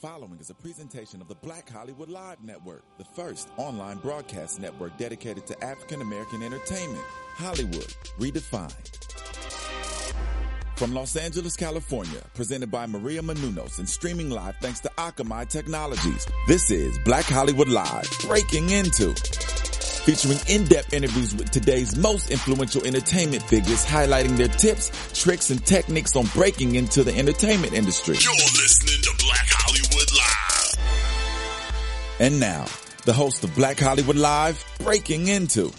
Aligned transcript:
following 0.00 0.38
is 0.40 0.48
a 0.48 0.54
presentation 0.54 1.20
of 1.20 1.28
the 1.28 1.34
Black 1.34 1.68
Hollywood 1.68 2.08
Live 2.08 2.42
Network, 2.42 2.82
the 2.96 3.04
first 3.04 3.50
online 3.58 3.98
broadcast 3.98 4.58
network 4.58 4.96
dedicated 4.96 5.46
to 5.46 5.62
African 5.62 6.00
American 6.00 6.42
entertainment. 6.42 7.04
Hollywood 7.34 7.94
redefined. 8.18 8.96
From 10.76 10.94
Los 10.94 11.16
Angeles, 11.16 11.54
California, 11.54 12.22
presented 12.32 12.70
by 12.70 12.86
Maria 12.86 13.20
Menounos 13.20 13.78
and 13.78 13.86
streaming 13.86 14.30
live 14.30 14.56
thanks 14.62 14.80
to 14.80 14.90
Akamai 14.96 15.46
Technologies. 15.50 16.26
This 16.48 16.70
is 16.70 16.98
Black 17.00 17.26
Hollywood 17.26 17.68
Live, 17.68 18.08
breaking 18.22 18.70
into. 18.70 19.14
Featuring 20.06 20.38
in-depth 20.48 20.94
interviews 20.94 21.34
with 21.34 21.50
today's 21.50 21.94
most 21.98 22.30
influential 22.30 22.82
entertainment 22.86 23.42
figures 23.42 23.84
highlighting 23.84 24.38
their 24.38 24.48
tips, 24.48 24.90
tricks, 25.12 25.50
and 25.50 25.62
techniques 25.66 26.16
on 26.16 26.24
breaking 26.28 26.76
into 26.76 27.04
the 27.04 27.14
entertainment 27.14 27.74
industry. 27.74 28.16
You're 28.18 28.32
listening 28.32 28.99
And 32.20 32.38
now, 32.38 32.66
the 33.06 33.14
host 33.14 33.42
of 33.44 33.54
Black 33.54 33.78
Hollywood 33.78 34.16
Live, 34.16 34.62
breaking 34.80 35.28
into. 35.28 35.72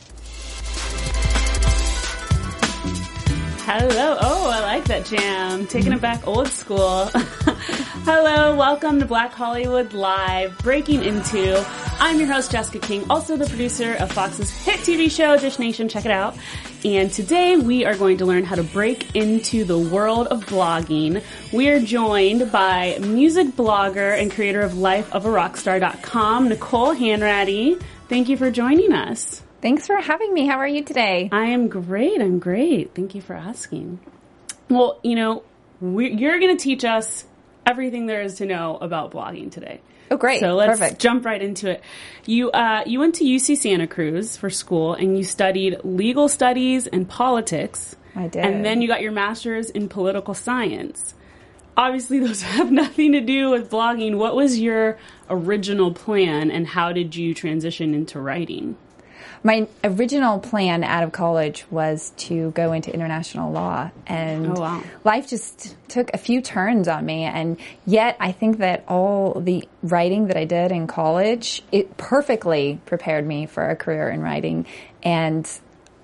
Hello. 3.63 4.17
Oh, 4.19 4.49
I 4.49 4.59
like 4.61 4.83
that 4.85 5.05
jam. 5.05 5.67
Taking 5.67 5.93
it 5.93 6.01
back 6.01 6.25
old 6.25 6.47
school. 6.47 7.05
Hello. 7.13 8.55
Welcome 8.55 8.99
to 9.01 9.05
Black 9.05 9.31
Hollywood 9.31 9.93
Live, 9.93 10.57
breaking 10.63 11.03
into. 11.03 11.63
I'm 11.99 12.17
your 12.17 12.33
host, 12.33 12.51
Jessica 12.51 12.79
King, 12.79 13.05
also 13.11 13.37
the 13.37 13.45
producer 13.45 13.93
of 13.99 14.11
Fox's 14.11 14.49
hit 14.49 14.79
TV 14.79 15.11
show, 15.11 15.37
Dish 15.37 15.59
Nation. 15.59 15.87
Check 15.89 16.05
it 16.05 16.11
out. 16.11 16.35
And 16.83 17.11
today 17.13 17.57
we 17.57 17.85
are 17.85 17.95
going 17.95 18.17
to 18.17 18.25
learn 18.25 18.43
how 18.43 18.55
to 18.55 18.63
break 18.63 19.15
into 19.15 19.63
the 19.63 19.77
world 19.77 20.25
of 20.27 20.43
blogging. 20.47 21.23
We 21.53 21.69
are 21.69 21.79
joined 21.79 22.51
by 22.51 22.97
music 22.99 23.49
blogger 23.49 24.19
and 24.19 24.31
creator 24.31 24.61
of 24.61 24.71
lifeofarockstar.com, 24.71 26.49
Nicole 26.49 26.95
Hanratty. 26.95 27.79
Thank 28.09 28.29
you 28.29 28.37
for 28.37 28.49
joining 28.49 28.93
us. 28.93 29.43
Thanks 29.61 29.85
for 29.85 29.97
having 29.97 30.33
me. 30.33 30.47
How 30.47 30.57
are 30.57 30.67
you 30.67 30.83
today? 30.83 31.29
I 31.31 31.45
am 31.47 31.67
great. 31.67 32.19
I'm 32.19 32.39
great. 32.39 32.95
Thank 32.95 33.13
you 33.13 33.21
for 33.21 33.35
asking. 33.35 33.99
Well, 34.67 34.99
you 35.03 35.15
know, 35.15 35.43
we, 35.81 36.11
you're 36.11 36.39
going 36.39 36.57
to 36.57 36.63
teach 36.63 36.83
us 36.83 37.25
everything 37.63 38.07
there 38.07 38.23
is 38.23 38.35
to 38.35 38.47
know 38.47 38.77
about 38.77 39.11
blogging 39.11 39.51
today. 39.51 39.81
Oh, 40.11 40.17
great. 40.17 40.41
So 40.41 40.55
let's 40.55 40.77
Perfect. 40.77 41.01
jump 41.01 41.25
right 41.25 41.41
into 41.41 41.71
it. 41.71 41.83
You 42.25 42.51
uh, 42.51 42.83
you 42.85 42.99
went 42.99 43.15
to 43.15 43.23
UC 43.23 43.57
Santa 43.57 43.87
Cruz 43.87 44.35
for 44.35 44.49
school, 44.49 44.93
and 44.93 45.17
you 45.17 45.23
studied 45.23 45.79
legal 45.83 46.27
studies 46.27 46.85
and 46.85 47.07
politics. 47.07 47.95
I 48.13 48.27
did. 48.27 48.43
And 48.43 48.65
then 48.65 48.81
you 48.81 48.89
got 48.89 49.01
your 49.01 49.13
master's 49.13 49.69
in 49.69 49.87
political 49.87 50.33
science. 50.33 51.13
Obviously, 51.77 52.19
those 52.27 52.41
have 52.41 52.71
nothing 52.71 53.13
to 53.13 53.21
do 53.21 53.49
with 53.49 53.71
blogging. 53.71 54.17
What 54.17 54.35
was 54.35 54.59
your 54.59 54.99
original 55.29 55.93
plan, 55.93 56.51
and 56.51 56.67
how 56.67 56.91
did 56.91 57.15
you 57.15 57.33
transition 57.33 57.95
into 57.95 58.19
writing? 58.19 58.75
My 59.43 59.67
original 59.83 60.39
plan 60.39 60.83
out 60.83 61.03
of 61.03 61.11
college 61.11 61.65
was 61.71 62.11
to 62.17 62.51
go 62.51 62.73
into 62.73 62.93
international 62.93 63.51
law, 63.51 63.89
and 64.05 64.57
Oh, 64.57 64.61
wow. 64.61 64.83
life 65.03 65.27
just 65.27 65.75
took 65.87 66.13
a 66.13 66.17
few 66.19 66.41
turns 66.41 66.87
on 66.87 67.05
me. 67.05 67.23
And 67.23 67.57
yet, 67.85 68.17
I 68.19 68.33
think 68.33 68.59
that 68.59 68.83
all 68.87 69.39
the 69.39 69.67
writing 69.81 70.27
that 70.27 70.37
I 70.37 70.45
did 70.45 70.71
in 70.71 70.85
college 70.85 71.63
it 71.71 71.97
perfectly 71.97 72.79
prepared 72.85 73.25
me 73.25 73.47
for 73.47 73.67
a 73.67 73.75
career 73.75 74.09
in 74.09 74.21
writing. 74.21 74.67
And 75.01 75.49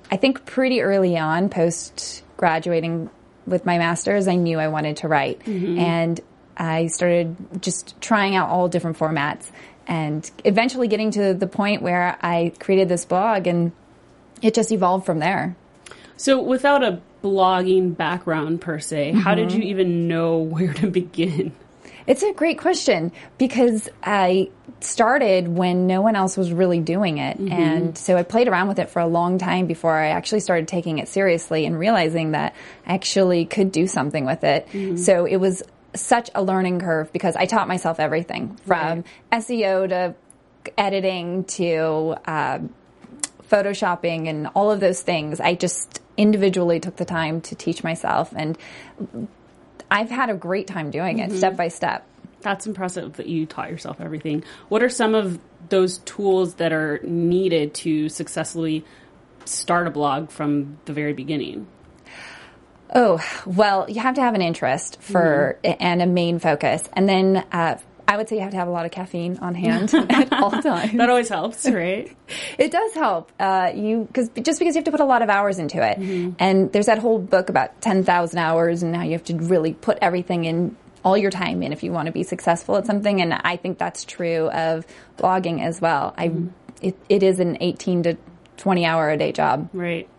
I 0.10 0.18
think 0.18 0.46
pretty 0.46 0.82
early 0.82 1.18
on, 1.18 1.50
post 1.50 2.24
graduating 2.38 3.10
with 3.46 3.66
my 3.66 3.78
master's, 3.78 4.28
I 4.28 4.36
knew 4.36 4.60
I 4.60 4.70
wanted 4.70 4.98
to 4.98 5.08
write, 5.08 5.40
mm-hmm. 5.42 5.78
and 5.78 6.20
I 6.58 6.88
started 6.88 7.62
just 7.62 8.02
trying 8.02 8.36
out 8.36 8.50
all 8.50 8.68
different 8.68 8.98
formats 8.98 9.52
and 9.88 10.30
eventually 10.44 10.88
getting 10.88 11.12
to 11.12 11.34
the 11.34 11.48
point 11.48 11.82
where 11.82 12.18
I 12.22 12.52
created 12.60 12.90
this 12.90 13.06
blog 13.06 13.48
and 13.48 13.72
it 14.42 14.54
just 14.54 14.72
evolved 14.72 15.06
from 15.06 15.20
there. 15.20 15.56
So, 16.18 16.42
without 16.42 16.84
a 16.84 17.00
blogging 17.24 17.96
background 17.96 18.62
per 18.62 18.80
se, 18.80 19.12
how 19.14 19.36
did 19.36 19.50
Mm-hmm. 19.50 19.62
you 19.62 19.68
even 19.70 20.08
know 20.08 20.38
where 20.56 20.74
to 20.74 20.88
begin? 20.88 21.54
It's 22.06 22.24
a 22.24 22.32
great 22.34 22.58
question 22.58 23.12
because 23.38 23.90
I 24.02 24.50
started 24.80 25.50
when 25.50 25.88
no 25.88 26.02
one 26.02 26.16
else 26.16 26.38
was 26.38 26.54
really 26.54 26.80
doing 26.80 27.18
it. 27.18 27.38
And 27.38 27.98
so 27.98 28.16
I 28.16 28.24
played 28.24 28.48
around 28.48 28.70
with 28.70 28.80
it 28.80 28.90
for 28.90 29.00
a 29.02 29.08
long 29.08 29.40
time 29.40 29.66
before 29.68 29.94
I 29.98 30.10
actually 30.10 30.40
started 30.40 30.70
taking 30.70 31.00
it 31.00 31.10
seriously 31.10 31.66
and 31.66 31.78
realizing 31.78 32.32
that 32.32 32.56
I 32.86 32.94
actually 32.94 33.44
could 33.46 33.74
do 33.74 33.88
something 33.88 34.24
with 34.24 34.46
it. 34.46 34.68
So 35.00 35.26
it 35.26 35.36
was 35.38 35.64
such 35.96 36.30
a 36.36 36.44
learning 36.44 36.80
curve 36.80 37.12
because 37.12 37.36
I 37.36 37.46
taught 37.46 37.68
myself 37.68 38.00
everything 38.00 38.58
from 38.66 39.04
SEO 39.32 39.90
to 39.90 40.16
editing 40.78 41.44
to 41.46 42.16
uh, 42.26 42.60
photoshopping 43.50 44.28
and 44.28 44.48
all 44.54 44.72
of 44.72 44.80
those 44.80 45.02
things. 45.02 45.40
I 45.40 45.56
just 45.56 46.02
individually 46.18 46.80
took 46.80 46.98
the 46.98 47.06
time 47.06 47.42
to 47.42 47.56
teach 47.56 47.84
myself 47.84 48.34
and 48.36 48.58
I've 49.90 50.10
had 50.10 50.30
a 50.30 50.34
great 50.34 50.68
time 50.68 50.92
doing 50.92 51.20
it 51.20 51.32
step 51.32 51.56
by 51.56 51.70
step. 51.70 52.06
That's 52.42 52.68
impressive 52.68 53.14
that 53.14 53.28
you 53.28 53.46
taught 53.46 53.70
yourself 53.70 54.02
everything. 54.02 54.44
What 54.70 54.84
are 54.84 54.90
some 54.90 55.16
of 55.16 55.40
those 55.70 56.00
tools 56.00 56.56
that 56.56 56.74
are 56.74 57.00
needed 57.04 57.74
to 57.76 58.10
successfully 58.10 58.86
start 59.46 59.88
a 59.88 59.90
blog 59.90 60.30
from 60.30 60.78
the 60.86 60.94
very 60.94 61.14
beginning? 61.14 61.68
Oh, 62.94 63.20
well, 63.46 63.90
you 63.90 64.02
have 64.02 64.16
to 64.16 64.22
have 64.22 64.34
an 64.34 64.42
interest 64.42 65.02
for 65.02 65.60
and 65.64 66.02
a 66.02 66.06
main 66.06 66.40
focus. 66.40 66.84
And 66.94 67.08
then 67.08 67.46
uh, 67.52 67.78
I 68.08 68.16
would 68.16 68.30
say 68.30 68.38
you 68.38 68.42
have 68.42 68.52
to 68.52 68.58
have 68.58 68.70
a 68.70 68.72
lot 68.72 68.86
of 68.86 68.92
caffeine 68.92 69.38
on 69.40 69.54
hand 69.54 69.94
at 70.10 70.32
all 70.32 70.52
times. 70.52 70.94
That 70.94 71.10
always 71.10 71.28
helps, 71.30 71.70
right? 71.70 72.16
It 72.58 72.72
does 72.72 72.94
help. 72.94 73.32
Uh, 73.40 73.72
you 73.74 74.06
because 74.06 74.30
just 74.30 74.60
because 74.60 74.76
you 74.76 74.80
have 74.80 74.86
to 74.86 74.92
put 74.92 75.00
a 75.00 75.06
lot 75.06 75.22
of 75.22 75.30
hours 75.30 75.60
into 75.60 75.82
it, 75.82 75.98
and 76.40 76.72
there's 76.74 76.88
that 76.88 76.98
whole 77.00 77.20
book 77.20 77.50
about 77.50 77.80
ten 77.82 78.04
thousand 78.04 78.40
hours, 78.40 78.84
and 78.84 78.92
now 78.92 79.04
you 79.04 79.12
have 79.12 79.24
to 79.26 79.36
really 79.38 79.74
put 79.74 79.98
everything 80.02 80.44
in, 80.44 80.76
all 81.06 81.18
your 81.18 81.32
time 81.32 81.64
in, 81.64 81.72
if 81.72 81.84
you 81.84 81.92
want 81.94 82.08
to 82.08 82.12
be 82.12 82.24
successful 82.24 82.76
at 82.76 82.86
something. 82.86 83.22
And 83.22 83.34
I 83.34 83.56
think 83.56 83.78
that's 83.78 84.04
true 84.04 84.50
of 84.50 84.86
blogging 85.18 85.62
as 85.64 85.80
well. 85.80 86.14
I 86.18 86.32
it, 86.82 86.98
it 87.08 87.24
is 87.24 87.40
an 87.40 87.58
eighteen 87.62 88.04
to 88.04 88.18
twenty 88.58 88.84
hour 88.86 89.10
a 89.10 89.18
day 89.18 89.32
job. 89.32 89.70
Right. 89.72 90.10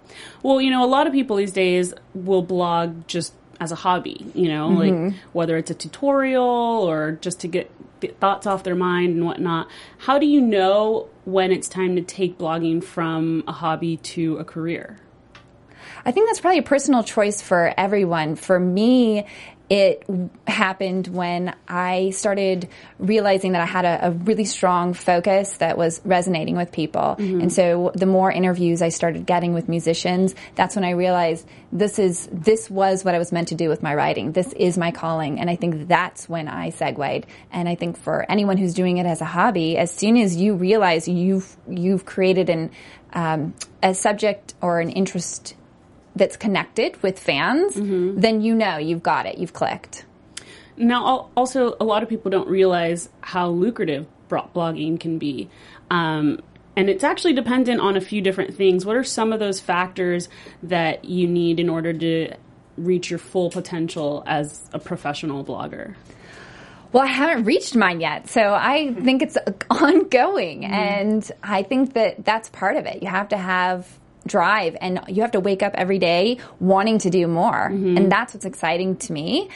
Well, 0.42 0.60
you 0.60 0.70
know, 0.70 0.84
a 0.84 0.86
lot 0.86 1.06
of 1.06 1.12
people 1.12 1.36
these 1.36 1.52
days 1.52 1.94
will 2.14 2.42
blog 2.42 3.06
just 3.06 3.34
as 3.60 3.72
a 3.72 3.76
hobby, 3.76 4.26
you 4.34 4.48
know, 4.48 4.70
mm-hmm. 4.70 5.06
like 5.06 5.14
whether 5.32 5.56
it's 5.56 5.70
a 5.70 5.74
tutorial 5.74 6.44
or 6.44 7.12
just 7.20 7.40
to 7.40 7.48
get 7.48 7.70
get 8.00 8.18
thoughts 8.20 8.46
off 8.46 8.62
their 8.62 8.76
mind 8.76 9.16
and 9.16 9.24
whatnot. 9.24 9.68
How 9.98 10.18
do 10.18 10.26
you 10.26 10.40
know 10.40 11.08
when 11.24 11.50
it's 11.50 11.68
time 11.68 11.96
to 11.96 12.02
take 12.02 12.38
blogging 12.38 12.82
from 12.82 13.42
a 13.48 13.52
hobby 13.52 13.96
to 13.96 14.38
a 14.38 14.44
career? 14.44 14.98
I 16.04 16.12
think 16.12 16.28
that's 16.28 16.40
probably 16.40 16.60
a 16.60 16.62
personal 16.62 17.02
choice 17.02 17.42
for 17.42 17.74
everyone. 17.76 18.36
For 18.36 18.60
me, 18.60 19.26
it 19.70 20.04
happened 20.46 21.08
when 21.08 21.54
I 21.68 22.10
started 22.10 22.68
realizing 22.98 23.52
that 23.52 23.60
I 23.60 23.66
had 23.66 23.84
a, 23.84 24.08
a 24.08 24.10
really 24.12 24.46
strong 24.46 24.94
focus 24.94 25.58
that 25.58 25.76
was 25.76 26.00
resonating 26.04 26.56
with 26.56 26.72
people. 26.72 27.16
And 27.18 27.52
so 27.52 27.92
the 27.94 28.06
more 28.06 28.32
interviews 28.32 28.80
I 28.80 28.88
started 28.88 29.26
getting 29.26 29.52
with 29.52 29.68
musicians, 29.68 30.34
that's 30.54 30.74
when 30.74 30.84
I 30.84 30.92
realized 30.92 31.46
this 31.70 31.98
is, 31.98 32.28
this 32.32 32.70
was 32.70 33.04
what 33.04 33.14
I 33.14 33.18
was 33.18 33.30
meant 33.30 33.48
to 33.48 33.54
do 33.54 33.68
with 33.68 33.82
my 33.82 33.94
writing. 33.94 34.32
This 34.32 34.54
is 34.54 34.78
my 34.78 34.90
calling. 34.90 35.38
And 35.38 35.50
I 35.50 35.56
think 35.56 35.86
that's 35.86 36.28
when 36.28 36.48
I 36.48 36.70
segued. 36.70 37.26
And 37.52 37.68
I 37.68 37.74
think 37.74 37.98
for 37.98 38.24
anyone 38.30 38.56
who's 38.56 38.72
doing 38.72 38.96
it 38.96 39.04
as 39.04 39.20
a 39.20 39.26
hobby, 39.26 39.76
as 39.76 39.90
soon 39.90 40.16
as 40.16 40.34
you 40.34 40.54
realize 40.54 41.06
you've, 41.06 41.56
you've 41.68 42.06
created 42.06 42.48
an, 42.48 42.70
um, 43.12 43.54
a 43.82 43.94
subject 43.94 44.54
or 44.62 44.80
an 44.80 44.88
interest 44.88 45.54
that's 46.18 46.36
connected 46.36 47.02
with 47.02 47.18
fans, 47.18 47.74
then 48.20 48.40
you 48.40 48.54
know 48.54 48.76
you've 48.76 49.02
got 49.02 49.26
it. 49.26 49.38
You've 49.38 49.52
clicked. 49.52 50.04
Now, 50.76 51.30
also, 51.36 51.76
a 51.80 51.84
lot 51.84 52.02
of 52.02 52.08
people 52.08 52.30
don't 52.30 52.48
realize 52.48 53.08
how 53.20 53.48
lucrative 53.48 54.06
blogging 54.28 55.00
can 55.00 55.18
be. 55.18 55.50
Um, 55.90 56.40
and 56.76 56.88
it's 56.88 57.02
actually 57.02 57.32
dependent 57.32 57.80
on 57.80 57.96
a 57.96 58.00
few 58.00 58.20
different 58.20 58.54
things. 58.54 58.86
What 58.86 58.96
are 58.96 59.02
some 59.02 59.32
of 59.32 59.40
those 59.40 59.58
factors 59.58 60.28
that 60.62 61.04
you 61.04 61.26
need 61.26 61.58
in 61.58 61.68
order 61.68 61.92
to 61.92 62.34
reach 62.76 63.10
your 63.10 63.18
full 63.18 63.50
potential 63.50 64.22
as 64.26 64.68
a 64.72 64.78
professional 64.78 65.44
blogger? 65.44 65.96
Well, 66.92 67.02
I 67.02 67.08
haven't 67.08 67.44
reached 67.44 67.74
mine 67.74 68.00
yet, 68.00 68.28
so 68.28 68.54
I 68.54 68.94
think 68.94 69.22
it's 69.22 69.36
ongoing, 69.70 70.64
and 70.64 71.30
I 71.42 71.64
think 71.64 71.94
that 71.94 72.24
that's 72.24 72.48
part 72.50 72.76
of 72.76 72.86
it. 72.86 73.02
You 73.02 73.08
have 73.08 73.28
to 73.30 73.36
have 73.36 73.86
drive, 74.28 74.76
and 74.80 75.00
you 75.08 75.22
have 75.22 75.32
to 75.32 75.40
wake 75.40 75.62
up 75.62 75.72
every 75.74 75.98
day 75.98 76.38
wanting 76.60 76.98
to 76.98 77.10
do 77.10 77.26
more, 77.26 77.66
and 77.66 78.10
that's 78.12 78.34
what's 78.34 78.46
exciting 78.46 78.96
to 78.96 79.12
me. 79.12 79.48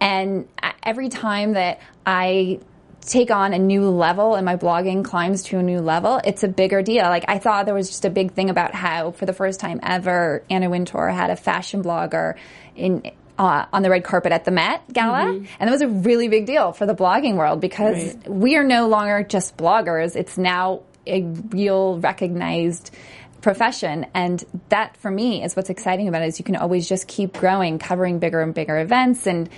And 0.00 0.48
every 0.82 1.10
time 1.10 1.52
that 1.52 1.80
I 2.06 2.60
take 3.02 3.30
on 3.30 3.52
a 3.54 3.58
new 3.58 3.88
level 3.90 4.34
and 4.34 4.44
my 4.44 4.56
blogging 4.56 5.04
climbs 5.04 5.42
to 5.44 5.58
a 5.58 5.62
new 5.62 5.80
level, 5.80 6.20
it's 6.24 6.42
a 6.42 6.48
bigger 6.48 6.82
deal. 6.82 7.04
Like 7.04 7.24
I 7.28 7.38
thought 7.38 7.66
there 7.66 7.74
was 7.74 7.88
just 7.88 8.04
a 8.04 8.10
big 8.10 8.32
thing 8.32 8.50
about 8.50 8.74
how 8.74 9.10
for 9.12 9.26
the 9.26 9.32
first 9.32 9.58
time 9.60 9.80
ever, 9.82 10.42
Anna 10.50 10.68
Wintour 10.70 11.08
had 11.08 11.30
a 11.30 11.36
fashion 11.36 11.82
blogger 11.82 12.36
in 12.76 13.02
uh, 13.38 13.64
on 13.72 13.82
the 13.82 13.88
red 13.88 14.04
carpet 14.04 14.32
at 14.32 14.44
the 14.44 14.50
Met 14.50 14.82
Gala, 14.92 15.28
and 15.30 15.46
that 15.58 15.70
was 15.70 15.80
a 15.80 15.88
really 15.88 16.28
big 16.28 16.44
deal 16.44 16.72
for 16.72 16.84
the 16.84 16.94
blogging 16.94 17.36
world 17.36 17.58
because 17.60 17.96
Right. 18.14 18.28
we 18.28 18.56
are 18.56 18.64
no 18.64 18.86
longer 18.88 19.22
just 19.24 19.56
bloggers. 19.56 20.14
It's 20.14 20.36
now 20.36 20.82
a 21.06 21.22
real 21.22 21.98
recognized 22.00 22.94
profession 23.40 24.06
and 24.14 24.44
that 24.68 24.96
for 24.96 25.10
me 25.10 25.42
is 25.42 25.56
what's 25.56 25.70
exciting 25.70 26.08
about 26.08 26.22
it 26.22 26.28
is 26.28 26.38
you 26.38 26.44
can 26.44 26.56
always 26.56 26.88
just 26.88 27.08
keep 27.08 27.34
growing 27.34 27.78
covering 27.78 28.18
bigger 28.18 28.40
and 28.40 28.54
bigger 28.54 28.78
events 28.78 29.26
and 29.26 29.48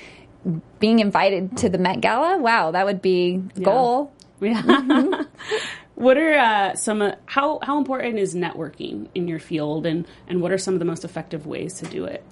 being 0.79 0.99
invited 0.99 1.56
to 1.56 1.69
the 1.69 1.79
Met 1.79 2.00
Gala 2.00 2.38
wow 2.38 2.70
that 2.70 2.84
would 2.84 3.02
be 3.02 3.37
goal 3.62 4.12
Yeah. 4.43 5.23
what 5.94 6.19
are 6.19 6.34
uh, 6.34 6.75
some 6.75 7.00
uh, 7.00 7.12
how 7.26 7.61
how 7.62 7.79
important 7.79 8.19
is 8.19 8.34
networking 8.34 9.06
in 9.14 9.29
your 9.29 9.38
field, 9.38 9.87
and 9.87 10.05
and 10.26 10.43
what 10.43 10.50
are 10.50 10.58
some 10.58 10.75
of 10.75 10.81
the 10.81 10.84
most 10.84 11.05
effective 11.05 11.46
ways 11.46 11.75
to 11.75 11.87
do 11.87 12.06
it? 12.06 12.25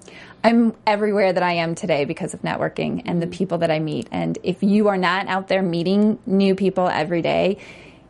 I'm 0.43 0.75
everywhere 0.85 1.31
that 1.31 1.41
I 1.41 1.53
am 1.53 1.73
today 1.73 2.03
because 2.03 2.33
of 2.33 2.41
networking 2.41 3.03
and 3.05 3.21
the 3.21 3.27
people 3.27 3.59
that 3.59 3.71
I 3.71 3.79
meet. 3.79 4.09
And 4.11 4.37
if 4.43 4.61
you 4.61 4.89
are 4.89 4.97
not 4.97 5.27
out 5.27 5.47
there 5.47 5.61
meeting 5.61 6.19
new 6.25 6.53
people 6.53 6.89
every 6.89 7.21
day, 7.21 7.59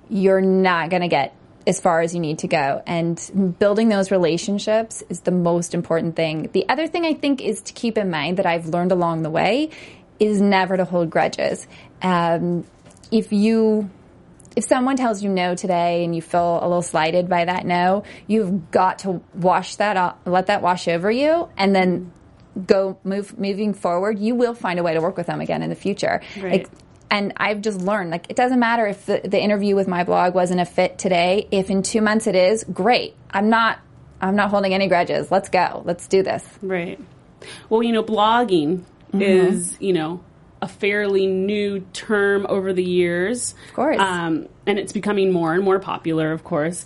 you're 0.10 0.42
not 0.42 0.90
going 0.90 1.04
to 1.04 1.08
get 1.08 1.36
as 1.68 1.80
far 1.80 2.02
as 2.02 2.14
you 2.14 2.20
need 2.20 2.40
to 2.40 2.48
go. 2.48 2.82
And 2.86 3.56
building 3.60 3.90
those 3.90 4.12
relationships 4.12 5.04
is 5.10 5.22
the 5.22 5.32
most 5.32 5.74
important 5.74 6.16
thing. 6.16 6.50
The 6.54 6.68
other 6.70 6.88
thing 6.88 7.06
I 7.06 7.14
think 7.14 7.42
is 7.42 7.62
to 7.64 7.74
keep 7.74 7.98
in 7.98 8.10
mind 8.10 8.38
that 8.38 8.46
I've 8.46 8.68
learned 8.68 8.92
along 8.92 9.24
the 9.24 9.30
way 9.30 9.70
is 10.20 10.42
never 10.42 10.78
to 10.78 10.86
hold 10.86 11.10
grudges. 11.10 11.68
Um, 12.02 12.66
if 13.12 13.32
you 13.32 13.90
if 14.56 14.66
someone 14.66 14.98
tells 14.98 15.24
you 15.24 15.30
no 15.30 15.56
today 15.56 16.04
and 16.04 16.14
you 16.14 16.22
feel 16.22 16.60
a 16.62 16.68
little 16.68 16.82
slighted 16.82 17.30
by 17.30 17.46
that 17.46 17.66
no, 17.66 18.04
you've 18.28 18.70
got 18.70 19.00
to 19.00 19.22
wash 19.34 19.78
that 19.78 19.96
off, 19.96 20.18
let 20.26 20.48
that 20.48 20.62
wash 20.62 20.88
over 20.88 21.10
you, 21.10 21.48
and 21.58 21.74
then 21.74 22.12
go 22.68 22.98
move 23.04 23.40
moving 23.40 23.74
forward. 23.74 24.20
You 24.20 24.36
will 24.36 24.54
find 24.54 24.80
a 24.80 24.84
way 24.84 24.94
to 24.94 25.02
work 25.02 25.16
with 25.16 25.28
them 25.28 25.40
again 25.40 25.64
in 25.64 25.70
the 25.70 25.76
future. 25.76 26.22
Right. 26.38 26.64
Like, 26.64 26.70
and 27.12 27.34
I've 27.36 27.62
just 27.62 27.80
learned 27.82 28.10
like 28.10 28.28
it 28.30 28.36
doesn't 28.36 28.60
matter 28.60 28.88
if 28.88 29.06
the, 29.06 29.22
the 29.24 29.40
interview 29.40 29.76
with 29.76 29.88
my 29.88 30.04
blog 30.04 30.34
wasn't 30.34 30.62
a 30.62 30.66
fit 30.66 30.98
today. 30.98 31.48
If 31.52 31.70
in 31.70 31.84
two 31.84 32.02
months 32.02 32.26
it 32.26 32.36
is, 32.36 32.64
great. 32.64 33.16
I'm 33.30 33.50
not. 33.50 33.80
I'm 34.22 34.36
not 34.36 34.50
holding 34.50 34.74
any 34.74 34.88
grudges. 34.88 35.30
Let's 35.30 35.50
go. 35.50 35.82
Let's 35.84 36.08
do 36.08 36.24
this. 36.24 36.48
Right. 36.62 37.00
Well, 37.70 37.84
you 37.84 37.92
know, 37.92 38.04
blogging 38.04 38.84
is 39.14 39.78
you 39.82 39.94
know 39.94 40.24
a 40.62 40.68
fairly 40.68 41.28
new 41.28 41.82
term 41.92 42.46
over 42.48 42.72
the 42.72 42.84
years. 42.84 43.56
Of 43.70 43.74
course. 43.74 44.00
Um, 44.00 44.48
and 44.66 44.80
it's 44.80 44.94
becoming 44.94 45.32
more 45.32 45.54
and 45.54 45.64
more 45.64 45.80
popular, 45.80 46.32
of 46.32 46.44
course. 46.44 46.86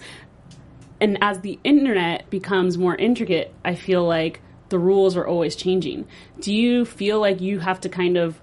And 1.00 1.18
as 1.22 1.42
the 1.42 1.60
internet 1.64 2.30
becomes 2.30 2.78
more 2.78 2.96
intricate, 2.96 3.54
I 3.64 3.76
feel 3.76 4.06
like 4.06 4.42
the 4.70 4.80
rules 4.80 5.18
are 5.18 5.28
always 5.28 5.56
changing. 5.56 6.08
Do 6.40 6.54
you 6.54 6.86
feel 6.86 7.20
like 7.20 7.42
you 7.42 7.60
have 7.60 7.82
to 7.82 7.90
kind 7.90 8.18
of 8.18 8.40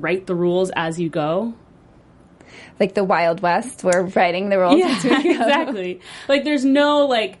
write 0.00 0.26
the 0.26 0.34
rules 0.34 0.70
as 0.76 0.98
you 0.98 1.08
go? 1.08 1.54
Like 2.80 2.94
the 2.94 3.04
Wild 3.04 3.40
West, 3.40 3.84
we're 3.84 4.02
writing 4.02 4.48
the 4.48 4.58
rules. 4.58 4.82
as 4.82 5.04
we 5.04 5.10
go. 5.10 5.30
exactly. 5.30 6.00
Like 6.28 6.44
there's 6.44 6.64
no 6.64 7.06
like 7.06 7.38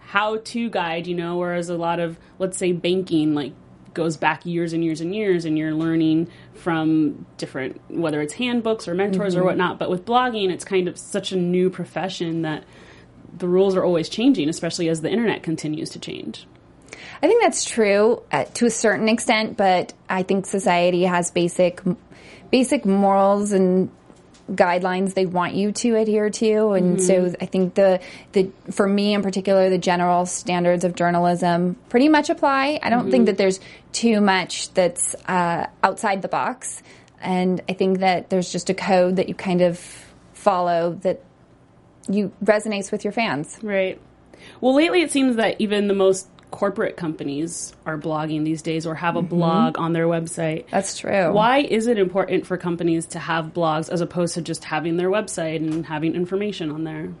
how 0.00 0.38
to 0.38 0.70
guide, 0.70 1.06
you 1.06 1.14
know, 1.14 1.36
whereas 1.36 1.68
a 1.68 1.76
lot 1.76 2.00
of 2.00 2.18
let's 2.38 2.56
say 2.56 2.72
banking 2.72 3.34
like 3.34 3.52
goes 3.94 4.16
back 4.16 4.46
years 4.46 4.72
and 4.72 4.84
years 4.84 5.00
and 5.00 5.14
years 5.14 5.44
and 5.44 5.58
you're 5.58 5.74
learning 5.74 6.28
from 6.54 7.26
different 7.36 7.80
whether 7.90 8.20
it's 8.20 8.34
handbooks 8.34 8.86
or 8.86 8.94
mentors 8.94 9.34
or 9.34 9.38
mm-hmm. 9.38 9.46
whatnot. 9.48 9.78
But 9.78 9.90
with 9.90 10.04
blogging 10.04 10.50
it's 10.50 10.64
kind 10.64 10.88
of 10.88 10.98
such 10.98 11.32
a 11.32 11.36
new 11.36 11.68
profession 11.68 12.42
that 12.42 12.64
the 13.36 13.48
rules 13.48 13.76
are 13.76 13.84
always 13.84 14.08
changing, 14.08 14.48
especially 14.48 14.88
as 14.88 15.02
the 15.02 15.10
internet 15.10 15.42
continues 15.42 15.90
to 15.90 15.98
change. 15.98 16.46
I 17.22 17.26
think 17.26 17.42
that's 17.42 17.64
true 17.64 18.22
uh, 18.30 18.44
to 18.44 18.66
a 18.66 18.70
certain 18.70 19.08
extent, 19.08 19.56
but 19.56 19.92
I 20.08 20.22
think 20.22 20.46
society 20.46 21.04
has 21.04 21.30
basic 21.30 21.80
basic 22.50 22.86
morals 22.86 23.52
and 23.52 23.90
guidelines 24.50 25.12
they 25.12 25.26
want 25.26 25.54
you 25.54 25.72
to 25.72 25.94
adhere 25.94 26.30
to 26.30 26.70
and 26.70 27.02
so 27.02 27.34
I 27.38 27.44
think 27.44 27.74
the 27.74 28.00
the 28.32 28.50
for 28.70 28.86
me 28.86 29.12
in 29.12 29.20
particular 29.20 29.68
the 29.68 29.76
general 29.76 30.24
standards 30.24 30.84
of 30.84 30.94
journalism 30.94 31.76
pretty 31.90 32.08
much 32.08 32.30
apply. 32.30 32.80
I 32.82 32.88
don't 32.88 33.10
think 33.10 33.26
that 33.26 33.36
there's 33.36 33.60
too 33.92 34.22
much 34.22 34.72
that's 34.72 35.14
uh, 35.26 35.66
outside 35.82 36.22
the 36.22 36.28
box 36.28 36.82
and 37.20 37.60
I 37.68 37.74
think 37.74 37.98
that 37.98 38.30
there's 38.30 38.50
just 38.50 38.70
a 38.70 38.74
code 38.74 39.16
that 39.16 39.28
you 39.28 39.34
kind 39.34 39.60
of 39.60 39.78
follow 40.32 40.98
that 41.02 41.22
you 42.08 42.32
resonates 42.42 42.90
with 42.90 43.04
your 43.04 43.12
fans. 43.12 43.58
Right. 43.62 44.00
Well, 44.60 44.74
lately 44.74 45.02
it 45.02 45.10
seems 45.10 45.36
that 45.36 45.56
even 45.60 45.88
the 45.88 45.94
most 45.94 46.28
corporate 46.50 46.96
companies 46.96 47.74
are 47.84 47.98
blogging 47.98 48.44
these 48.44 48.62
days 48.62 48.86
or 48.86 48.94
have 48.94 49.16
a 49.16 49.22
blog 49.22 49.78
on 49.78 49.92
their 49.92 50.06
website. 50.06 50.64
That's 50.70 50.96
true. 50.98 51.32
Why 51.32 51.58
is 51.58 51.86
it 51.86 51.98
important 51.98 52.46
for 52.46 52.56
companies 52.56 53.06
to 53.06 53.18
have 53.18 53.52
blogs 53.52 53.90
as 53.90 54.00
opposed 54.00 54.34
to 54.34 54.42
just 54.42 54.64
having 54.64 54.96
their 54.96 55.10
website 55.10 55.56
and 55.56 55.84
having 55.84 56.14
information 56.14 56.70
on 56.70 56.84
there? 56.84 57.12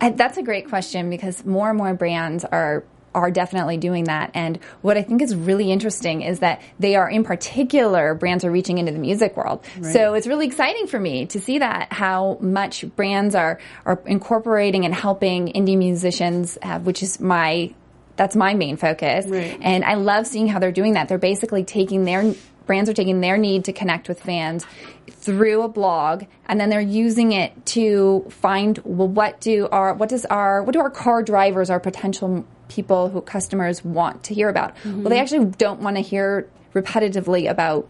Uh, 0.00 0.10
That's 0.10 0.38
a 0.38 0.42
great 0.42 0.68
question 0.68 1.10
because 1.10 1.44
more 1.44 1.68
and 1.68 1.78
more 1.78 1.94
brands 1.94 2.44
are 2.44 2.84
are 3.14 3.30
definitely 3.30 3.76
doing 3.76 4.04
that. 4.04 4.30
And 4.32 4.58
what 4.80 4.96
I 4.96 5.02
think 5.02 5.20
is 5.20 5.34
really 5.34 5.70
interesting 5.70 6.22
is 6.22 6.38
that 6.38 6.62
they 6.78 6.96
are, 6.96 7.10
in 7.10 7.24
particular, 7.24 8.14
brands 8.14 8.42
are 8.42 8.50
reaching 8.50 8.78
into 8.78 8.92
the 8.92 8.98
music 8.98 9.36
world. 9.36 9.66
So 9.82 10.14
it's 10.14 10.26
really 10.26 10.46
exciting 10.46 10.86
for 10.86 10.98
me 10.98 11.26
to 11.26 11.38
see 11.38 11.58
that 11.58 11.92
how 11.92 12.38
much 12.40 12.86
brands 12.96 13.34
are 13.34 13.58
are 13.84 14.00
incorporating 14.06 14.86
and 14.86 14.94
helping 14.94 15.48
indie 15.48 15.76
musicians, 15.76 16.56
uh, 16.62 16.78
which 16.80 17.02
is 17.02 17.20
my 17.20 17.74
that's 18.16 18.36
my 18.36 18.54
main 18.54 18.76
focus. 18.76 19.26
Right. 19.26 19.58
And 19.60 19.84
I 19.84 19.94
love 19.94 20.26
seeing 20.26 20.46
how 20.46 20.58
they're 20.58 20.72
doing 20.72 20.94
that. 20.94 21.08
They're 21.08 21.18
basically 21.18 21.64
taking 21.64 22.04
their 22.04 22.34
brands 22.66 22.88
are 22.88 22.94
taking 22.94 23.20
their 23.20 23.36
need 23.36 23.64
to 23.64 23.72
connect 23.72 24.08
with 24.08 24.20
fans 24.20 24.64
through 25.10 25.62
a 25.62 25.68
blog 25.68 26.24
and 26.46 26.60
then 26.60 26.70
they're 26.70 26.80
using 26.80 27.32
it 27.32 27.66
to 27.66 28.24
find 28.30 28.78
well 28.84 29.08
what 29.08 29.40
do 29.40 29.68
our 29.72 29.94
what 29.94 30.08
does 30.08 30.24
our 30.26 30.62
what 30.62 30.72
do 30.72 30.78
our 30.78 30.88
car 30.88 31.24
drivers 31.24 31.70
our 31.70 31.80
potential 31.80 32.46
people 32.68 33.08
who 33.08 33.20
customers 33.20 33.84
want 33.84 34.22
to 34.22 34.32
hear 34.32 34.48
about 34.48 34.74
well 34.84 35.10
they 35.10 35.18
actually 35.18 35.44
don't 35.44 35.80
want 35.80 35.96
to 35.96 36.02
hear 36.02 36.48
repetitively 36.72 37.50
about 37.50 37.88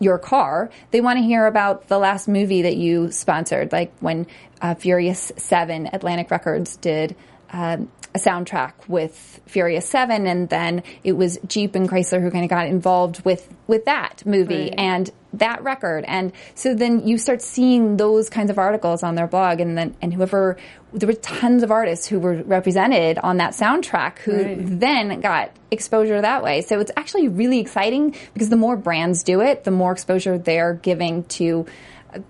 your 0.00 0.18
car. 0.18 0.70
They 0.90 1.00
want 1.00 1.18
to 1.18 1.24
hear 1.24 1.46
about 1.46 1.88
the 1.88 1.98
last 1.98 2.28
movie 2.28 2.62
that 2.62 2.76
you 2.76 3.10
sponsored, 3.10 3.72
like 3.72 3.92
when 4.00 4.26
uh, 4.60 4.74
Furious 4.74 5.32
7, 5.36 5.88
Atlantic 5.92 6.30
Records 6.30 6.76
did 6.76 7.16
um, 7.52 7.90
a 8.14 8.18
soundtrack 8.18 8.72
with 8.86 9.40
Furious 9.46 9.88
7, 9.88 10.26
and 10.28 10.48
then 10.48 10.84
it 11.02 11.12
was 11.12 11.36
Jeep 11.48 11.74
and 11.74 11.88
Chrysler 11.88 12.22
who 12.22 12.30
kind 12.30 12.44
of 12.44 12.50
got 12.50 12.66
involved 12.68 13.24
with, 13.24 13.52
with 13.66 13.84
that 13.86 14.22
movie 14.24 14.54
Right. 14.70 14.74
and 14.78 15.10
that 15.32 15.64
record. 15.64 16.04
And 16.06 16.32
so 16.54 16.74
then 16.76 17.04
you 17.08 17.18
start 17.18 17.42
seeing 17.42 17.96
those 17.96 18.30
kinds 18.30 18.50
of 18.50 18.58
articles 18.58 19.02
on 19.02 19.16
their 19.16 19.26
blog, 19.26 19.58
and 19.58 19.76
then 19.76 19.96
and 20.00 20.14
whoever, 20.14 20.56
there 20.92 21.08
were 21.08 21.12
tons 21.14 21.64
of 21.64 21.72
artists 21.72 22.06
who 22.06 22.20
were 22.20 22.40
represented 22.44 23.18
on 23.18 23.38
that 23.38 23.52
soundtrack 23.52 24.18
who 24.18 24.36
Right. 24.44 24.58
then 24.60 25.20
got 25.20 25.50
exposure 25.72 26.20
that 26.20 26.44
way. 26.44 26.60
So 26.60 26.78
it's 26.78 26.92
actually 26.96 27.26
really 27.26 27.58
exciting 27.58 28.14
because 28.32 28.48
the 28.48 28.56
more 28.56 28.76
brands 28.76 29.24
do 29.24 29.40
it, 29.40 29.64
the 29.64 29.72
more 29.72 29.90
exposure 29.90 30.38
they're 30.38 30.74
giving 30.74 31.24
to 31.24 31.66
uh, 32.14 32.20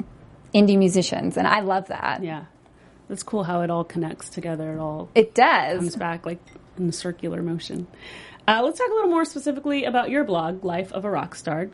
indie 0.54 0.78
musicians, 0.78 1.36
and 1.36 1.46
I 1.46 1.60
love 1.60 1.88
that. 1.88 2.22
Yeah. 2.22 2.44
That's 3.08 3.22
cool 3.22 3.44
how 3.44 3.60
it 3.62 3.70
all 3.70 3.84
connects 3.84 4.28
together. 4.30 4.74
It 4.74 4.78
all 4.78 5.08
It 5.14 5.34
does. 5.34 5.78
comes 5.78 5.96
back 5.96 6.24
like 6.26 6.38
in 6.78 6.86
the 6.86 6.92
circular 6.92 7.42
motion. 7.42 7.86
Uh, 8.46 8.60
let's 8.64 8.78
talk 8.78 8.88
a 8.90 8.94
little 8.94 9.10
more 9.10 9.24
specifically 9.24 9.84
about 9.84 10.10
your 10.10 10.24
blog, 10.24 10.64
Life 10.64 10.92
of 10.92 11.04
a 11.04 11.10
Rock 11.10 11.34
Star. 11.34 11.68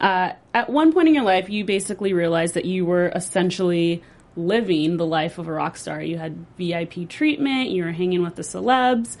Uh, 0.00 0.32
at 0.54 0.68
one 0.70 0.92
point 0.92 1.08
in 1.08 1.14
your 1.14 1.24
life, 1.24 1.48
you 1.48 1.64
basically 1.64 2.12
realized 2.12 2.54
that 2.54 2.64
you 2.64 2.84
were 2.84 3.08
essentially 3.14 4.02
living 4.34 4.96
the 4.96 5.06
life 5.06 5.38
of 5.38 5.46
a 5.46 5.52
rock 5.52 5.76
star. 5.76 6.02
You 6.02 6.18
had 6.18 6.46
VIP 6.58 7.08
treatment, 7.08 7.70
you 7.70 7.84
were 7.84 7.92
hanging 7.92 8.22
with 8.22 8.34
the 8.34 8.42
celebs, 8.42 9.16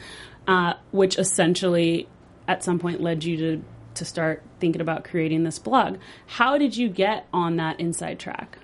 uh, 0.48 0.74
which 0.90 1.18
essentially 1.18 2.08
at 2.48 2.64
some 2.64 2.78
point 2.78 3.00
led 3.00 3.22
you 3.22 3.36
to, 3.36 3.64
to 3.94 4.04
start 4.04 4.42
thinking 4.58 4.80
about 4.80 5.04
creating 5.04 5.44
this 5.44 5.58
blog. 5.58 5.98
How 6.26 6.56
did 6.58 6.76
you 6.76 6.88
get 6.88 7.26
on 7.32 7.56
that 7.56 7.78
inside 7.78 8.18
track? 8.18 8.58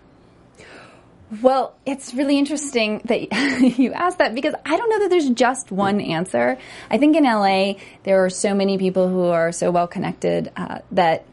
Well, 1.43 1.75
it's 1.85 2.15
really 2.15 2.39
interesting 2.39 3.03
that 3.05 3.21
you 3.79 3.93
asked 3.93 4.19
that 4.19 4.35
because 4.35 4.55
I 4.65 4.77
don't 4.77 4.89
know 4.89 5.01
that 5.01 5.11
there's 5.11 5.29
just 5.31 5.71
one 5.71 6.01
answer. 6.01 6.59
I 6.91 6.99
think 6.99 7.17
in 7.17 7.25
LA, 7.25 7.75
there 8.05 8.25
are 8.25 8.31
so 8.31 8.55
many 8.55 8.79
people 8.79 9.09
who 9.09 9.25
are 9.25 9.53
so 9.53 9.71
well 9.71 9.87
connected 9.87 10.51
uh, 10.57 10.79
that 10.93 11.27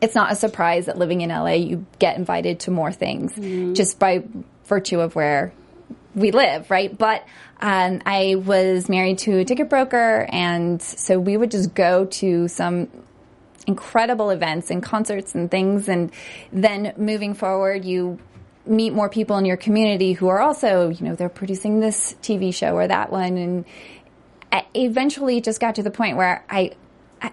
it's 0.00 0.14
not 0.14 0.32
a 0.32 0.34
surprise 0.34 0.86
that 0.86 0.98
living 0.98 1.20
in 1.20 1.30
LA, 1.30 1.52
you 1.52 1.86
get 1.98 2.16
invited 2.16 2.60
to 2.60 2.70
more 2.70 2.92
things 2.92 3.34
just 3.76 3.98
by 3.98 4.24
virtue 4.66 5.00
of 5.00 5.14
where 5.14 5.52
we 6.14 6.30
live, 6.30 6.70
right? 6.70 6.96
But 6.96 7.26
um, 7.60 8.02
I 8.04 8.34
was 8.36 8.88
married 8.88 9.18
to 9.20 9.38
a 9.38 9.44
ticket 9.44 9.70
broker, 9.70 10.26
and 10.28 10.80
so 10.82 11.18
we 11.18 11.36
would 11.36 11.50
just 11.50 11.74
go 11.74 12.04
to 12.06 12.48
some 12.48 12.88
incredible 13.66 14.30
events 14.30 14.70
and 14.70 14.82
concerts 14.82 15.34
and 15.34 15.50
things. 15.50 15.88
And 15.88 16.12
then 16.52 16.92
moving 16.96 17.34
forward, 17.34 17.84
you 17.84 18.18
meet 18.66 18.92
more 18.92 19.08
people 19.08 19.36
in 19.36 19.44
your 19.44 19.56
community 19.56 20.12
who 20.12 20.28
are 20.28 20.40
also, 20.40 20.88
you 20.88 21.04
know, 21.04 21.14
they're 21.14 21.28
producing 21.28 21.80
this 21.80 22.14
TV 22.22 22.54
show 22.54 22.74
or 22.74 22.86
that 22.86 23.10
one. 23.10 23.36
And 23.36 23.64
I- 24.50 24.66
eventually 24.74 25.38
it 25.38 25.44
just 25.44 25.60
got 25.60 25.74
to 25.76 25.82
the 25.82 25.90
point 25.90 26.16
where 26.16 26.44
I, 26.48 26.72
I, 27.20 27.32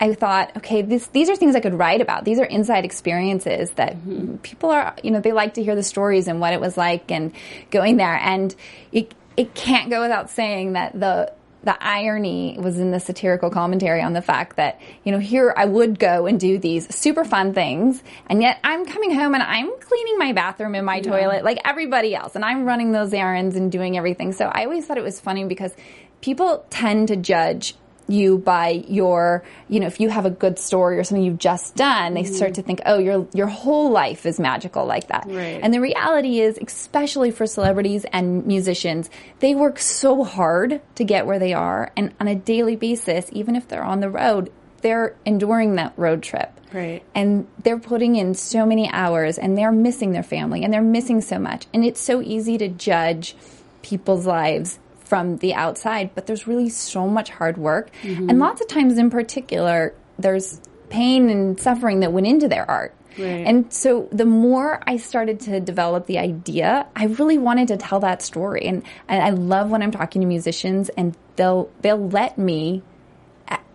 I 0.00 0.14
thought, 0.14 0.56
okay, 0.56 0.82
this, 0.82 1.06
these 1.08 1.28
are 1.28 1.36
things 1.36 1.54
I 1.54 1.60
could 1.60 1.74
write 1.74 2.00
about. 2.00 2.24
These 2.24 2.40
are 2.40 2.44
inside 2.44 2.84
experiences 2.84 3.70
that 3.72 3.96
mm-hmm. 3.96 4.36
people 4.38 4.70
are, 4.70 4.94
you 5.02 5.10
know, 5.10 5.20
they 5.20 5.32
like 5.32 5.54
to 5.54 5.62
hear 5.62 5.76
the 5.76 5.82
stories 5.82 6.26
and 6.26 6.40
what 6.40 6.52
it 6.52 6.60
was 6.60 6.76
like 6.76 7.10
and 7.10 7.32
going 7.70 7.96
there. 7.96 8.16
And 8.16 8.54
it, 8.90 9.14
it 9.36 9.54
can't 9.54 9.88
go 9.88 10.00
without 10.00 10.30
saying 10.30 10.72
that 10.72 10.98
the 10.98 11.32
the 11.64 11.76
irony 11.80 12.56
was 12.58 12.78
in 12.78 12.90
the 12.90 12.98
satirical 12.98 13.50
commentary 13.50 14.02
on 14.02 14.12
the 14.12 14.22
fact 14.22 14.56
that, 14.56 14.80
you 15.04 15.12
know, 15.12 15.18
here 15.18 15.54
I 15.56 15.64
would 15.64 15.98
go 15.98 16.26
and 16.26 16.40
do 16.40 16.58
these 16.58 16.92
super 16.94 17.24
fun 17.24 17.54
things, 17.54 18.02
and 18.26 18.42
yet 18.42 18.58
I'm 18.64 18.84
coming 18.84 19.14
home 19.14 19.34
and 19.34 19.42
I'm 19.42 19.70
cleaning 19.80 20.18
my 20.18 20.32
bathroom 20.32 20.74
and 20.74 20.84
my 20.84 21.00
toilet 21.00 21.44
like 21.44 21.58
everybody 21.64 22.14
else, 22.14 22.34
and 22.34 22.44
I'm 22.44 22.64
running 22.64 22.92
those 22.92 23.14
errands 23.14 23.56
and 23.56 23.70
doing 23.70 23.96
everything. 23.96 24.32
So 24.32 24.46
I 24.46 24.64
always 24.64 24.86
thought 24.86 24.98
it 24.98 25.04
was 25.04 25.20
funny 25.20 25.44
because 25.44 25.74
people 26.20 26.64
tend 26.70 27.08
to 27.08 27.16
judge 27.16 27.74
you 28.12 28.38
by 28.38 28.84
your, 28.88 29.42
you 29.68 29.80
know, 29.80 29.86
if 29.86 30.00
you 30.00 30.08
have 30.08 30.26
a 30.26 30.30
good 30.30 30.58
story 30.58 30.98
or 30.98 31.04
something 31.04 31.24
you've 31.24 31.38
just 31.38 31.74
done, 31.74 32.14
they 32.14 32.22
mm-hmm. 32.22 32.34
start 32.34 32.54
to 32.54 32.62
think, 32.62 32.80
oh, 32.86 32.98
your 32.98 33.26
your 33.32 33.46
whole 33.46 33.90
life 33.90 34.26
is 34.26 34.38
magical 34.38 34.84
like 34.84 35.08
that. 35.08 35.26
Right. 35.26 35.60
And 35.62 35.72
the 35.72 35.80
reality 35.80 36.40
is, 36.40 36.58
especially 36.58 37.30
for 37.30 37.46
celebrities 37.46 38.04
and 38.12 38.46
musicians, 38.46 39.10
they 39.40 39.54
work 39.54 39.78
so 39.78 40.24
hard 40.24 40.80
to 40.96 41.04
get 41.04 41.26
where 41.26 41.38
they 41.38 41.54
are, 41.54 41.90
and 41.96 42.14
on 42.20 42.28
a 42.28 42.34
daily 42.34 42.76
basis, 42.76 43.28
even 43.32 43.56
if 43.56 43.68
they're 43.68 43.84
on 43.84 44.00
the 44.00 44.10
road, 44.10 44.52
they're 44.82 45.16
enduring 45.24 45.76
that 45.76 45.94
road 45.96 46.22
trip. 46.22 46.50
Right. 46.72 47.02
And 47.14 47.46
they're 47.62 47.78
putting 47.78 48.16
in 48.16 48.34
so 48.34 48.64
many 48.64 48.90
hours 48.90 49.38
and 49.38 49.56
they're 49.58 49.72
missing 49.72 50.12
their 50.12 50.22
family 50.22 50.64
and 50.64 50.72
they're 50.72 50.80
missing 50.82 51.20
so 51.20 51.38
much. 51.38 51.66
And 51.74 51.84
it's 51.84 52.00
so 52.00 52.22
easy 52.22 52.56
to 52.58 52.68
judge 52.68 53.36
people's 53.82 54.26
lives 54.26 54.78
from 55.12 55.36
the 55.36 55.52
outside, 55.52 56.14
but 56.14 56.26
there's 56.26 56.46
really 56.46 56.70
so 56.70 57.06
much 57.06 57.28
hard 57.28 57.58
work. 57.58 57.90
Mm-hmm. 58.02 58.30
And 58.30 58.38
lots 58.38 58.62
of 58.62 58.66
times 58.66 58.96
in 58.96 59.10
particular, 59.10 59.92
there's 60.18 60.58
pain 60.88 61.28
and 61.28 61.60
suffering 61.60 62.00
that 62.00 62.14
went 62.14 62.26
into 62.26 62.48
their 62.48 62.64
art. 62.64 62.94
Right. 63.18 63.46
And 63.46 63.70
so 63.70 64.08
the 64.10 64.24
more 64.24 64.82
I 64.86 64.96
started 64.96 65.38
to 65.40 65.60
develop 65.60 66.06
the 66.06 66.18
idea, 66.18 66.86
I 66.96 67.04
really 67.04 67.36
wanted 67.36 67.68
to 67.68 67.76
tell 67.76 68.00
that 68.00 68.22
story. 68.22 68.62
And, 68.62 68.84
and 69.06 69.22
I 69.22 69.28
love 69.28 69.70
when 69.70 69.82
I'm 69.82 69.90
talking 69.90 70.22
to 70.22 70.26
musicians 70.26 70.88
and 70.88 71.14
they'll 71.36 71.68
they'll 71.82 72.08
let 72.08 72.38
me 72.38 72.82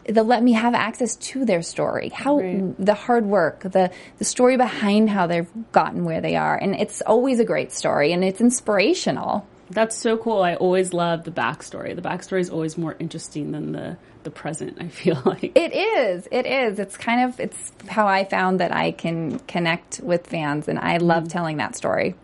they'll 0.10 0.24
let 0.24 0.42
me 0.42 0.54
have 0.54 0.74
access 0.74 1.18
to 1.18 1.46
their 1.46 1.62
story, 1.62 2.10
how 2.10 2.40
Right. 2.40 2.74
the 2.84 2.96
hard 2.96 3.28
work, 3.28 3.60
the 3.60 3.92
the 4.18 4.26
story 4.26 4.58
behind 4.58 5.12
how 5.12 5.28
they've 5.28 5.52
gotten 5.72 6.04
where 6.04 6.20
they 6.20 6.36
are, 6.36 6.56
and 6.56 6.74
it's 6.74 7.02
always 7.02 7.40
a 7.40 7.46
great 7.46 7.72
story 7.72 8.12
and 8.12 8.24
it's 8.24 8.42
inspirational. 8.42 9.46
That's 9.70 9.98
so 9.98 10.18
cool. 10.18 10.42
I 10.42 10.56
always 10.56 10.94
love 10.94 11.24
the 11.24 11.32
backstory. 11.32 11.96
The 11.96 12.02
backstory 12.02 12.40
is 12.40 12.50
always 12.50 12.78
more 12.78 12.96
interesting 13.00 13.52
than 13.52 13.74
the 13.74 13.98
the 14.24 14.32
present. 14.32 14.78
I 14.80 14.88
feel 14.88 15.22
like 15.26 15.52
It 15.56 15.74
is, 15.74 16.28
it 16.32 16.46
is. 16.46 16.80
It's 16.80 16.98
kind 16.98 17.30
of 17.30 17.40
it's 17.40 17.72
how 17.88 18.08
I 18.08 18.26
found 18.26 18.60
that 18.60 18.74
I 18.74 18.92
can 18.92 19.40
connect 19.40 20.00
with 20.02 20.28
fans, 20.28 20.68
and 20.68 20.80
I 20.80 20.98
love 20.98 21.24
mm-hmm. 21.24 21.30
telling 21.30 21.58
that 21.58 21.76
story. 21.76 22.16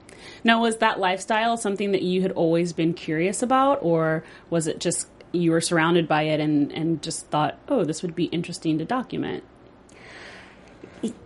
Now, 0.43 0.61
was 0.61 0.77
that 0.77 0.99
lifestyle 0.99 1.57
something 1.57 1.91
that 1.91 2.01
you 2.01 2.21
had 2.21 2.31
always 2.31 2.73
been 2.73 2.93
curious 2.93 3.41
about, 3.41 3.79
or 3.81 4.23
was 4.49 4.67
it 4.67 4.79
just 4.79 5.07
you 5.31 5.51
were 5.51 5.61
surrounded 5.61 6.07
by 6.07 6.23
it 6.23 6.39
and, 6.39 6.71
and 6.71 7.01
just 7.01 7.27
thought, 7.27 7.57
oh, 7.67 7.83
this 7.83 8.01
would 8.03 8.15
be 8.15 8.25
interesting 8.25 8.77
to 8.77 8.85
document? 8.85 9.43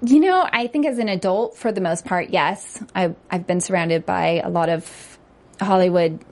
You 0.01 0.19
know, 0.19 0.47
I 0.51 0.67
think 0.67 0.88
as 0.88 0.97
an 0.97 1.09
adult, 1.09 1.57
for 1.57 1.71
the 1.71 1.81
most 1.81 2.05
part, 2.05 2.29
yes. 2.29 2.83
I've, 2.95 3.15
I've 3.29 3.45
been 3.45 3.62
surrounded 3.62 4.05
by 4.05 4.41
a 4.43 4.50
lot 4.50 4.69
of 4.69 5.16
Hollywood 5.59 6.23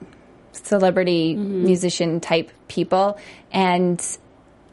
celebrity 0.51 1.35
mm-hmm. 1.35 1.63
musician 1.63 2.19
type 2.19 2.51
people. 2.67 3.19
And 3.51 4.01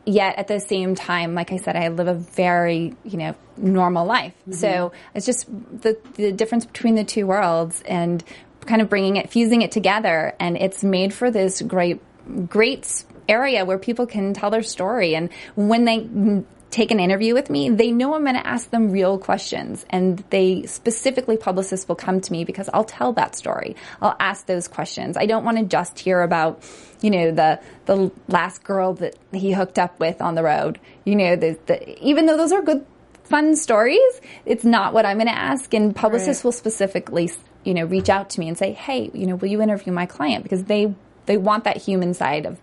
yet 0.04 0.38
at 0.38 0.48
the 0.48 0.60
same 0.60 0.94
time, 0.94 1.34
like 1.34 1.52
I 1.52 1.56
said, 1.56 1.76
I 1.76 1.88
live 1.88 2.08
a 2.08 2.14
very, 2.14 2.94
you 3.04 3.18
know, 3.18 3.34
normal 3.56 4.06
life. 4.06 4.34
Mm-hmm. 4.42 4.52
So 4.52 4.92
it's 5.14 5.26
just 5.26 5.46
the, 5.46 5.98
the 6.14 6.32
difference 6.32 6.66
between 6.66 6.94
the 6.94 7.04
two 7.04 7.26
worlds 7.26 7.82
and 7.86 8.22
kind 8.66 8.80
of 8.80 8.88
bringing 8.88 9.16
it, 9.16 9.30
fusing 9.30 9.62
it 9.62 9.72
together. 9.72 10.34
And 10.38 10.56
it's 10.56 10.82
made 10.82 11.12
for 11.12 11.30
this 11.30 11.60
great, 11.62 12.00
great 12.48 13.04
area 13.28 13.64
where 13.64 13.78
people 13.78 14.06
can 14.06 14.34
tell 14.34 14.50
their 14.50 14.62
story. 14.62 15.14
And 15.14 15.30
when 15.54 15.84
they 15.84 16.44
take 16.72 16.90
an 16.90 16.98
interview 16.98 17.34
with 17.34 17.50
me, 17.50 17.68
they 17.68 17.92
know 17.92 18.14
I'm 18.14 18.22
going 18.22 18.34
to 18.34 18.46
ask 18.46 18.70
them 18.70 18.90
real 18.90 19.18
questions. 19.18 19.84
And 19.90 20.24
they 20.30 20.64
specifically, 20.64 21.36
publicists 21.36 21.86
will 21.86 21.96
come 21.96 22.20
to 22.22 22.32
me 22.32 22.44
because 22.44 22.68
I'll 22.72 22.82
tell 22.82 23.12
that 23.12 23.36
story. 23.36 23.76
I'll 24.00 24.16
ask 24.18 24.46
those 24.46 24.68
questions. 24.68 25.16
I 25.18 25.26
don't 25.26 25.44
want 25.44 25.58
to 25.58 25.64
just 25.64 25.98
hear 25.98 26.22
about, 26.22 26.64
you 27.02 27.10
know, 27.10 27.30
the, 27.30 27.60
the 27.84 28.10
last 28.26 28.64
girl 28.64 28.94
that 28.94 29.14
he 29.32 29.52
hooked 29.52 29.78
up 29.78 30.00
with 30.00 30.22
on 30.22 30.34
the 30.34 30.42
road. 30.42 30.80
You 31.04 31.14
know, 31.14 31.36
the, 31.36 31.58
the, 31.66 32.04
even 32.04 32.24
though 32.24 32.38
those 32.38 32.52
are 32.52 32.62
good, 32.62 32.86
fun 33.24 33.54
stories, 33.54 34.20
it's 34.46 34.64
not 34.64 34.94
what 34.94 35.04
I'm 35.04 35.18
going 35.18 35.28
to 35.28 35.38
ask. 35.38 35.72
And 35.74 35.94
publicists 35.94 36.40
Right. 36.42 36.46
will 36.46 36.52
specifically, 36.52 37.30
you 37.64 37.74
know, 37.74 37.84
reach 37.84 38.08
out 38.08 38.30
to 38.30 38.40
me 38.40 38.48
and 38.48 38.56
say, 38.56 38.72
hey, 38.72 39.10
you 39.12 39.26
know, 39.26 39.36
will 39.36 39.48
you 39.48 39.60
interview 39.60 39.92
my 39.92 40.06
client? 40.06 40.42
Because 40.42 40.64
they, 40.64 40.94
they 41.26 41.36
want 41.36 41.64
that 41.64 41.76
human 41.76 42.14
side 42.14 42.46
of 42.46 42.58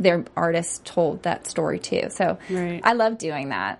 their 0.00 0.24
artist 0.36 0.84
told 0.84 1.22
that 1.22 1.46
story 1.46 1.78
too. 1.78 2.08
So 2.10 2.38
Right. 2.48 2.80
I 2.82 2.94
love 2.94 3.18
doing 3.18 3.50
that. 3.50 3.78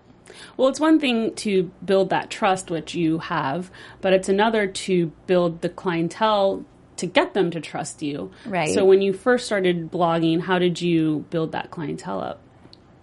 Well, 0.57 0.69
it's 0.69 0.79
one 0.79 1.01
thing 1.01 1.35
to 1.37 1.71
build 1.85 2.11
that 2.11 2.31
trust, 2.31 2.71
which 2.71 2.95
you 2.95 3.19
have, 3.19 3.71
but 4.01 4.13
it's 4.13 4.29
another 4.29 4.67
to 4.67 5.13
build 5.27 5.61
the 5.61 5.69
clientele 5.69 6.65
to 6.99 7.07
get 7.07 7.35
them 7.35 7.51
to 7.51 7.61
trust 7.61 8.03
you. 8.03 8.31
Right. 8.45 8.73
So 8.75 8.85
when 8.85 9.01
you 9.01 9.13
first 9.13 9.47
started 9.47 9.91
blogging, 9.91 10.41
how 10.41 10.59
did 10.59 10.81
you 10.81 11.25
build 11.31 11.53
that 11.53 11.71
clientele 11.71 12.21
up? 12.21 12.41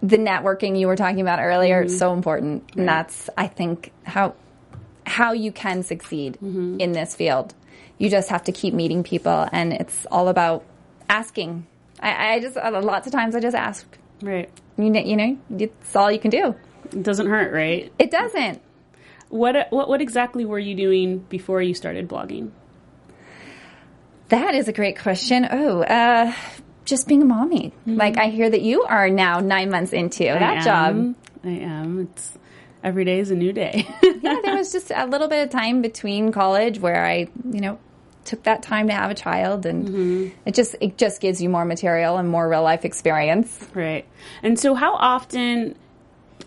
The 0.02 0.16
networking 0.16 0.78
you 0.78 0.86
were 0.86 0.96
talking 0.96 1.20
about 1.20 1.40
earlier 1.40 1.82
is 1.82 1.92
mm-hmm. 1.92 1.98
so 1.98 2.12
important. 2.12 2.70
And 2.76 2.88
that's, 2.88 3.28
I 3.36 3.48
think, 3.48 3.92
how, 4.04 4.34
how 5.04 5.32
you 5.32 5.50
can 5.50 5.82
succeed 5.82 6.34
mm-hmm. 6.34 6.78
in 6.78 6.92
this 6.92 7.16
field. 7.16 7.54
You 7.98 8.08
just 8.08 8.28
have 8.28 8.44
to 8.44 8.52
keep 8.52 8.72
meeting 8.72 9.02
people 9.02 9.48
and 9.50 9.72
it's 9.72 10.06
all 10.06 10.28
about 10.28 10.64
asking. 11.08 11.66
I, 12.00 12.34
I 12.34 12.40
just, 12.40 12.56
lots 12.56 13.06
of 13.06 13.12
times 13.12 13.34
I 13.34 13.40
just 13.40 13.56
ask. 13.56 13.86
Right. 14.22 14.50
You 14.76 14.90
know, 14.90 15.00
you 15.00 15.16
know, 15.16 15.38
it's 15.58 15.96
all 15.96 16.10
you 16.10 16.18
can 16.18 16.30
do. 16.30 16.54
It 16.92 17.02
doesn't 17.02 17.26
hurt, 17.26 17.52
right? 17.52 17.92
It 17.98 18.10
doesn't. 18.10 18.62
What 19.28 19.70
what 19.70 19.88
what 19.88 20.00
exactly 20.00 20.46
were 20.46 20.58
you 20.58 20.74
doing 20.74 21.18
before 21.18 21.60
you 21.60 21.74
started 21.74 22.08
blogging? 22.08 22.50
That 24.30 24.54
is 24.54 24.68
a 24.68 24.72
great 24.72 24.98
question. 24.98 25.46
Oh, 25.50 25.82
uh, 25.82 26.32
just 26.84 27.06
being 27.06 27.22
a 27.22 27.26
mommy. 27.26 27.72
Like 27.86 28.16
I 28.16 28.28
hear 28.28 28.48
that 28.48 28.62
you 28.62 28.82
are 28.82 29.10
now 29.10 29.40
nine 29.40 29.70
months 29.70 29.92
into 29.92 30.24
that 30.24 30.42
I 30.42 30.60
job. 30.62 31.14
I 31.44 31.48
am. 31.48 32.00
It's 32.00 32.32
every 32.82 33.04
day 33.04 33.18
is 33.18 33.30
a 33.30 33.34
new 33.34 33.52
day. 33.52 33.86
yeah, 34.02 34.36
there 34.42 34.56
was 34.56 34.72
just 34.72 34.90
a 34.94 35.06
little 35.06 35.28
bit 35.28 35.44
of 35.44 35.50
time 35.50 35.82
between 35.82 36.32
college 36.32 36.78
where 36.78 37.04
I, 37.04 37.28
you 37.50 37.60
know, 37.60 37.78
took 38.28 38.44
that 38.44 38.62
time 38.62 38.86
to 38.88 38.92
have 38.92 39.10
a 39.10 39.14
child, 39.14 39.66
and 39.66 39.88
mm-hmm. 39.88 40.28
it 40.44 40.54
just 40.54 40.76
it 40.80 40.98
just 40.98 41.20
gives 41.20 41.42
you 41.42 41.48
more 41.48 41.64
material 41.64 42.18
and 42.18 42.28
more 42.28 42.48
real 42.48 42.62
life 42.62 42.84
experience. 42.84 43.66
Right. 43.74 44.06
And 44.42 44.58
so 44.60 44.74
how 44.74 44.94
often 44.94 45.74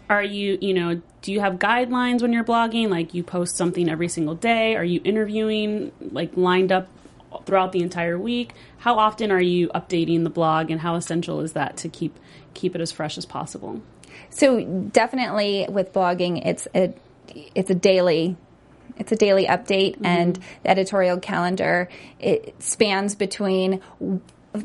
are 0.10 0.24
you, 0.24 0.58
you 0.62 0.74
know, 0.74 1.02
do 1.22 1.32
you 1.32 1.40
have 1.40 1.54
guidelines 1.54 2.22
when 2.22 2.32
you're 2.34 2.44
blogging? 2.44 2.90
Like 2.90 3.14
you 3.14 3.24
post 3.24 3.58
something 3.58 3.90
every 3.90 4.08
single 4.08 4.36
day? 4.36 4.76
Are 4.76 4.84
you 4.84 5.02
interviewing 5.04 5.92
like 6.00 6.38
lined 6.38 6.72
up 6.72 6.88
throughout 7.46 7.72
the 7.72 7.82
entire 7.82 8.18
week? 8.18 8.54
How 8.78 9.00
often 9.00 9.32
are 9.32 9.42
you 9.42 9.70
updating 9.70 10.24
the 10.24 10.30
blog 10.30 10.70
and 10.70 10.80
how 10.82 10.96
essential 10.96 11.42
is 11.42 11.54
that 11.54 11.78
to 11.78 11.90
keep 11.90 12.18
keep 12.54 12.76
it 12.76 12.82
as 12.82 12.92
fresh 12.92 13.18
as 13.18 13.26
possible? 13.26 13.82
So 14.30 14.64
definitely 14.64 15.66
with 15.70 15.94
blogging, 15.94 16.46
it's 16.46 16.68
a 16.76 16.94
it's 17.56 17.70
a 17.70 17.76
daily 17.76 18.38
it's 19.02 19.12
a 19.12 19.16
daily 19.16 19.46
update 19.46 19.96
mm-hmm. 19.96 20.06
and 20.06 20.40
the 20.64 20.70
editorial 20.70 21.20
calendar 21.20 21.90
it 22.20 22.56
spans 22.60 23.16
between 23.16 23.82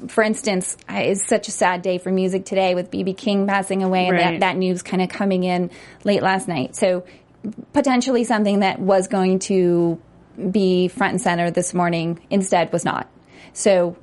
for 0.09 0.23
instance 0.23 0.77
it's 0.89 1.27
such 1.27 1.49
a 1.49 1.51
sad 1.51 1.83
day 1.83 1.99
for 1.99 2.11
music 2.11 2.45
today 2.45 2.75
with 2.75 2.91
bb 2.91 3.17
king 3.17 3.47
passing 3.47 3.83
away 3.83 4.09
and 4.09 4.19
that, 4.19 4.41
that 4.41 4.57
news 4.57 4.83
kind 4.83 5.03
of 5.03 5.09
coming 5.09 5.45
in 5.45 5.71
late 6.05 6.23
last 6.23 6.49
night. 6.49 6.77
So 6.77 7.05
potentially 7.73 8.25
something 8.25 8.61
that 8.61 8.79
was 8.79 9.09
going 9.09 9.41
to 9.41 10.01
be 10.51 10.89
front 10.89 11.13
and 11.13 11.21
center 11.21 11.51
this 11.51 11.73
morning 11.73 12.21
instead 12.31 12.73
was 12.73 12.85
not. 12.85 13.09
So 13.53 13.97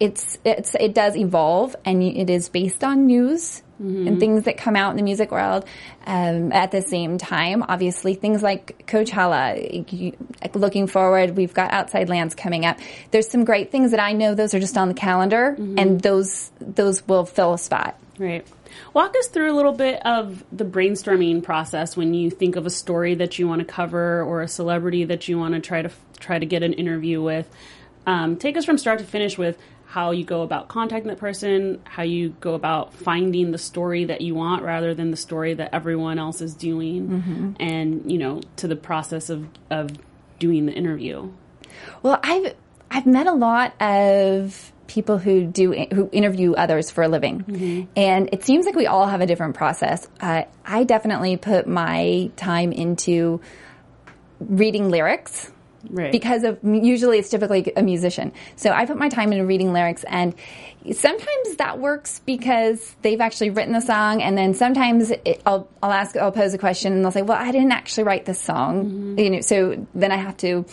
it's 0.00 0.38
it's 0.44 0.74
it 0.74 0.94
does 0.94 1.16
evolve 1.16 1.74
and 1.84 2.02
it 2.02 2.30
is 2.30 2.48
based 2.48 2.84
on 2.84 3.06
news 3.06 3.62
and 3.78 4.18
things 4.18 4.44
that 4.44 4.56
come 4.56 4.74
out 4.76 4.90
in 4.90 4.96
the 4.96 5.02
music 5.02 5.30
world 5.30 5.64
um, 6.06 6.50
at 6.52 6.70
the 6.70 6.82
same 6.82 7.16
time 7.18 7.62
obviously 7.62 8.14
things 8.14 8.42
like 8.42 8.84
coachella 8.86 9.92
you, 9.92 10.16
like, 10.42 10.54
looking 10.56 10.86
forward 10.86 11.36
we've 11.36 11.54
got 11.54 11.72
outside 11.72 12.08
lands 12.08 12.34
coming 12.34 12.64
up 12.64 12.78
there's 13.10 13.28
some 13.28 13.44
great 13.44 13.70
things 13.70 13.92
that 13.92 14.00
i 14.00 14.12
know 14.12 14.34
those 14.34 14.52
are 14.54 14.60
just 14.60 14.76
on 14.76 14.88
the 14.88 14.94
calendar 14.94 15.54
and 15.78 16.00
those 16.00 16.50
those 16.60 17.06
will 17.06 17.24
fill 17.24 17.54
a 17.54 17.58
spot 17.58 17.98
Right. 18.18 18.46
Walk 18.92 19.14
us 19.16 19.28
through 19.28 19.52
a 19.52 19.54
little 19.54 19.72
bit 19.72 20.04
of 20.04 20.44
the 20.52 20.64
brainstorming 20.64 21.42
process 21.42 21.96
when 21.96 22.14
you 22.14 22.30
think 22.30 22.56
of 22.56 22.66
a 22.66 22.70
story 22.70 23.14
that 23.14 23.38
you 23.38 23.46
want 23.48 23.60
to 23.60 23.64
cover 23.64 24.22
or 24.22 24.42
a 24.42 24.48
celebrity 24.48 25.04
that 25.04 25.28
you 25.28 25.38
want 25.38 25.54
to 25.54 25.60
try 25.60 25.82
to 25.82 25.90
try 26.18 26.38
to 26.38 26.46
get 26.46 26.62
an 26.62 26.72
interview 26.72 27.22
with. 27.22 27.48
Um, 28.06 28.36
take 28.36 28.56
us 28.56 28.64
from 28.64 28.78
start 28.78 28.98
to 28.98 29.04
finish 29.04 29.38
with 29.38 29.58
how 29.88 30.10
you 30.10 30.22
go 30.22 30.42
about 30.42 30.68
contacting 30.68 31.08
that 31.08 31.18
person, 31.18 31.80
how 31.84 32.02
you 32.02 32.28
go 32.40 32.52
about 32.52 32.92
finding 32.92 33.52
the 33.52 33.58
story 33.58 34.04
that 34.04 34.20
you 34.20 34.34
want 34.34 34.62
rather 34.62 34.92
than 34.94 35.10
the 35.10 35.16
story 35.16 35.54
that 35.54 35.70
everyone 35.74 36.18
else 36.18 36.42
is 36.42 36.54
doing, 36.54 37.08
Mm-hmm. 37.08 37.52
and 37.58 38.12
you 38.12 38.18
know 38.18 38.42
to 38.56 38.68
the 38.68 38.76
process 38.76 39.30
of 39.30 39.48
of 39.70 39.90
doing 40.38 40.66
the 40.66 40.72
interview. 40.72 41.30
Well, 42.02 42.20
I've 42.22 42.54
I've 42.90 43.06
met 43.06 43.26
a 43.26 43.32
lot 43.32 43.80
of 43.80 44.72
people 44.88 45.16
who 45.18 45.44
do 45.46 45.72
who 45.92 46.08
interview 46.12 46.52
others 46.52 46.90
for 46.90 47.02
a 47.02 47.08
living, 47.08 47.88
and 47.96 48.28
it 48.32 48.44
seems 48.44 48.66
like 48.66 48.74
we 48.74 48.86
all 48.86 49.06
have 49.06 49.22
a 49.22 49.26
different 49.26 49.54
process. 49.56 50.06
Uh, 50.20 50.42
I 50.66 50.84
definitely 50.84 51.38
put 51.38 51.66
my 51.66 52.30
time 52.36 52.72
into 52.72 53.40
reading 54.40 54.90
lyrics 54.90 55.50
Right. 55.88 56.10
because 56.12 56.42
of 56.44 56.58
usually 56.62 57.18
it's 57.18 57.30
typically 57.30 57.72
a 57.76 57.82
musician. 57.82 58.32
So 58.56 58.70
I 58.70 58.84
put 58.84 58.96
my 58.96 59.08
time 59.08 59.32
into 59.32 59.44
reading 59.44 59.72
lyrics, 59.72 60.04
and 60.08 60.34
sometimes 60.92 61.56
that 61.56 61.78
works 61.78 62.20
because 62.26 62.96
they've 63.02 63.20
actually 63.20 63.50
written 63.50 63.72
the 63.72 63.80
song, 63.80 64.22
and 64.22 64.36
then 64.36 64.54
sometimes 64.54 65.10
it, 65.10 65.40
I'll 65.46 65.68
I'll 65.82 65.92
ask 65.92 66.16
I'll 66.16 66.32
pose 66.32 66.54
a 66.54 66.58
question, 66.58 66.92
and 66.92 67.04
they'll 67.04 67.12
say, 67.12 67.22
"Well, 67.22 67.38
I 67.38 67.52
didn't 67.52 67.72
actually 67.72 68.04
write 68.04 68.24
this 68.24 68.40
song," 68.40 69.16
you 69.18 69.30
know. 69.30 69.40
So 69.40 69.86
then 69.94 70.12
I 70.12 70.16
have 70.16 70.36
to 70.38 70.64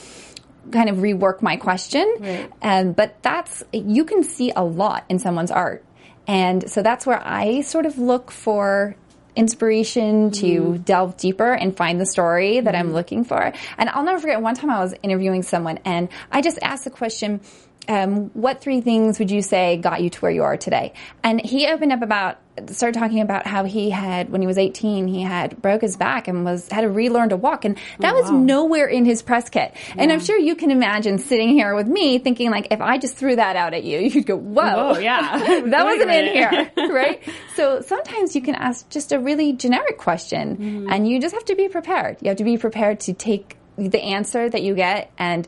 kind 0.71 0.89
of 0.89 0.97
rework 0.97 1.41
my 1.41 1.57
question. 1.57 2.11
Right. 2.19 2.51
Um, 2.61 2.93
but 2.93 3.21
that's 3.21 3.63
you 3.71 4.05
can 4.05 4.23
see 4.23 4.51
a 4.55 4.63
lot 4.63 5.05
in 5.09 5.19
someone's 5.19 5.51
art, 5.51 5.83
and 6.27 6.69
so 6.69 6.81
that's 6.81 7.05
where 7.05 7.21
I 7.23 7.61
sort 7.61 7.85
of 7.85 7.97
look 7.97 8.31
for 8.31 8.95
inspiration 9.35 10.31
to 10.31 10.45
mm-hmm. 10.45 10.83
delve 10.83 11.17
deeper 11.17 11.53
and 11.53 11.75
find 11.75 11.99
the 11.99 12.05
story 12.05 12.59
that 12.59 12.75
I'm 12.75 12.87
mm-hmm. 12.87 12.95
looking 12.95 13.23
for. 13.23 13.53
And 13.77 13.89
I'll 13.89 14.03
never 14.03 14.19
forget 14.19 14.41
one 14.41 14.55
time 14.55 14.69
I 14.69 14.79
was 14.79 14.93
interviewing 15.03 15.43
someone 15.43 15.79
and 15.85 16.09
I 16.31 16.41
just 16.41 16.59
asked 16.61 16.83
the 16.85 16.89
question, 16.89 17.41
um, 17.87 18.29
what 18.33 18.61
three 18.61 18.81
things 18.81 19.19
would 19.19 19.31
you 19.31 19.41
say 19.41 19.77
got 19.77 20.01
you 20.01 20.09
to 20.09 20.19
where 20.19 20.31
you 20.31 20.43
are 20.43 20.57
today? 20.57 20.93
And 21.23 21.39
he 21.39 21.67
opened 21.67 21.91
up 21.91 22.01
about, 22.01 22.39
started 22.71 22.97
talking 22.97 23.19
about 23.19 23.45
how 23.45 23.65
he 23.65 23.89
had, 23.89 24.29
when 24.29 24.39
he 24.41 24.47
was 24.47 24.57
18, 24.57 25.07
he 25.07 25.21
had 25.21 25.61
broke 25.61 25.81
his 25.81 25.97
back 25.97 26.27
and 26.27 26.45
was, 26.45 26.69
had 26.69 26.81
to 26.81 26.89
relearn 26.89 27.29
to 27.29 27.35
walk. 27.37 27.65
And 27.65 27.77
that 27.99 28.15
was 28.15 28.31
nowhere 28.31 28.87
in 28.87 29.03
his 29.05 29.21
press 29.21 29.49
kit. 29.49 29.75
And 29.97 30.11
I'm 30.11 30.21
sure 30.21 30.37
you 30.37 30.55
can 30.55 30.71
imagine 30.71 31.17
sitting 31.17 31.49
here 31.49 31.75
with 31.75 31.87
me 31.87 32.17
thinking 32.19 32.51
like, 32.51 32.67
if 32.71 32.79
I 32.79 32.97
just 32.97 33.15
threw 33.17 33.35
that 33.35 33.55
out 33.55 33.73
at 33.73 33.83
you, 33.83 33.99
you'd 33.99 34.25
go, 34.25 34.37
whoa. 34.37 34.93
Whoa, 34.93 34.99
yeah. 34.99 35.61
that 35.65 35.85
wasn't 35.85 36.11
in 36.11 36.33
here, 36.33 36.71
right? 36.93 37.21
So 37.55 37.81
sometimes 37.81 38.35
you 38.35 38.41
can 38.41 38.55
ask 38.55 38.89
just 38.89 39.11
a 39.11 39.19
really 39.19 39.53
generic 39.53 39.97
question 39.97 40.55
Mm-hmm. 40.55 40.89
and 40.89 41.07
you 41.07 41.19
just 41.19 41.33
have 41.33 41.45
to 41.45 41.55
be 41.55 41.67
prepared. 41.67 42.17
You 42.21 42.29
have 42.29 42.37
to 42.37 42.43
be 42.43 42.57
prepared 42.57 43.01
to 43.01 43.13
take 43.13 43.57
the 43.77 44.01
answer 44.01 44.49
that 44.49 44.61
you 44.63 44.75
get 44.75 45.11
and 45.17 45.47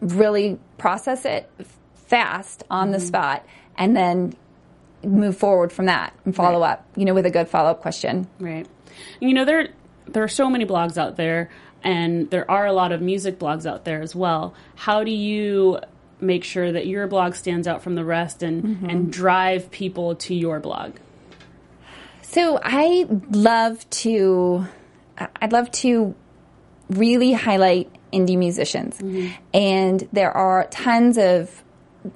really 0.00 0.58
process 0.76 1.24
it 1.24 1.50
fast 2.06 2.64
on 2.70 2.88
Mm-hmm. 2.88 2.92
the 2.92 3.00
spot 3.00 3.46
and 3.76 3.96
then 3.96 4.34
move 5.04 5.36
forward 5.36 5.72
from 5.72 5.86
that 5.86 6.12
and 6.24 6.34
follow 6.34 6.62
up, 6.62 6.86
you 6.96 7.04
know, 7.04 7.14
with 7.14 7.26
a 7.26 7.30
good 7.30 7.48
follow 7.48 7.70
up 7.70 7.80
question. 7.80 8.26
Right. 8.40 8.66
You 9.20 9.34
know, 9.34 9.44
there 9.44 9.68
there 10.06 10.22
are 10.24 10.28
so 10.28 10.48
many 10.48 10.64
blogs 10.64 10.96
out 10.96 11.16
there, 11.16 11.50
and 11.84 12.30
there 12.30 12.50
are 12.50 12.66
a 12.66 12.72
lot 12.72 12.92
of 12.92 13.00
music 13.02 13.38
blogs 13.38 13.66
out 13.66 13.84
there 13.84 14.00
as 14.02 14.14
well. 14.16 14.54
How 14.74 15.04
do 15.04 15.10
you 15.10 15.78
make 16.20 16.42
sure 16.42 16.72
that 16.72 16.86
your 16.86 17.06
blog 17.06 17.34
stands 17.34 17.68
out 17.68 17.82
from 17.82 17.94
the 17.94 18.04
rest 18.04 18.42
and 18.42 18.90
and 18.90 19.12
drive 19.12 19.70
people 19.70 20.16
to 20.16 20.34
your 20.34 20.58
blog? 20.60 20.94
So 22.22 22.58
I 22.62 23.06
love 23.30 23.88
to, 23.90 24.66
I'd 25.40 25.52
love 25.52 25.70
to 25.72 26.14
really 26.90 27.32
highlight 27.32 27.90
indie 28.12 28.38
musicians. 28.38 28.98
And 29.54 30.08
there 30.12 30.30
are 30.30 30.66
tons 30.70 31.18
of 31.18 31.62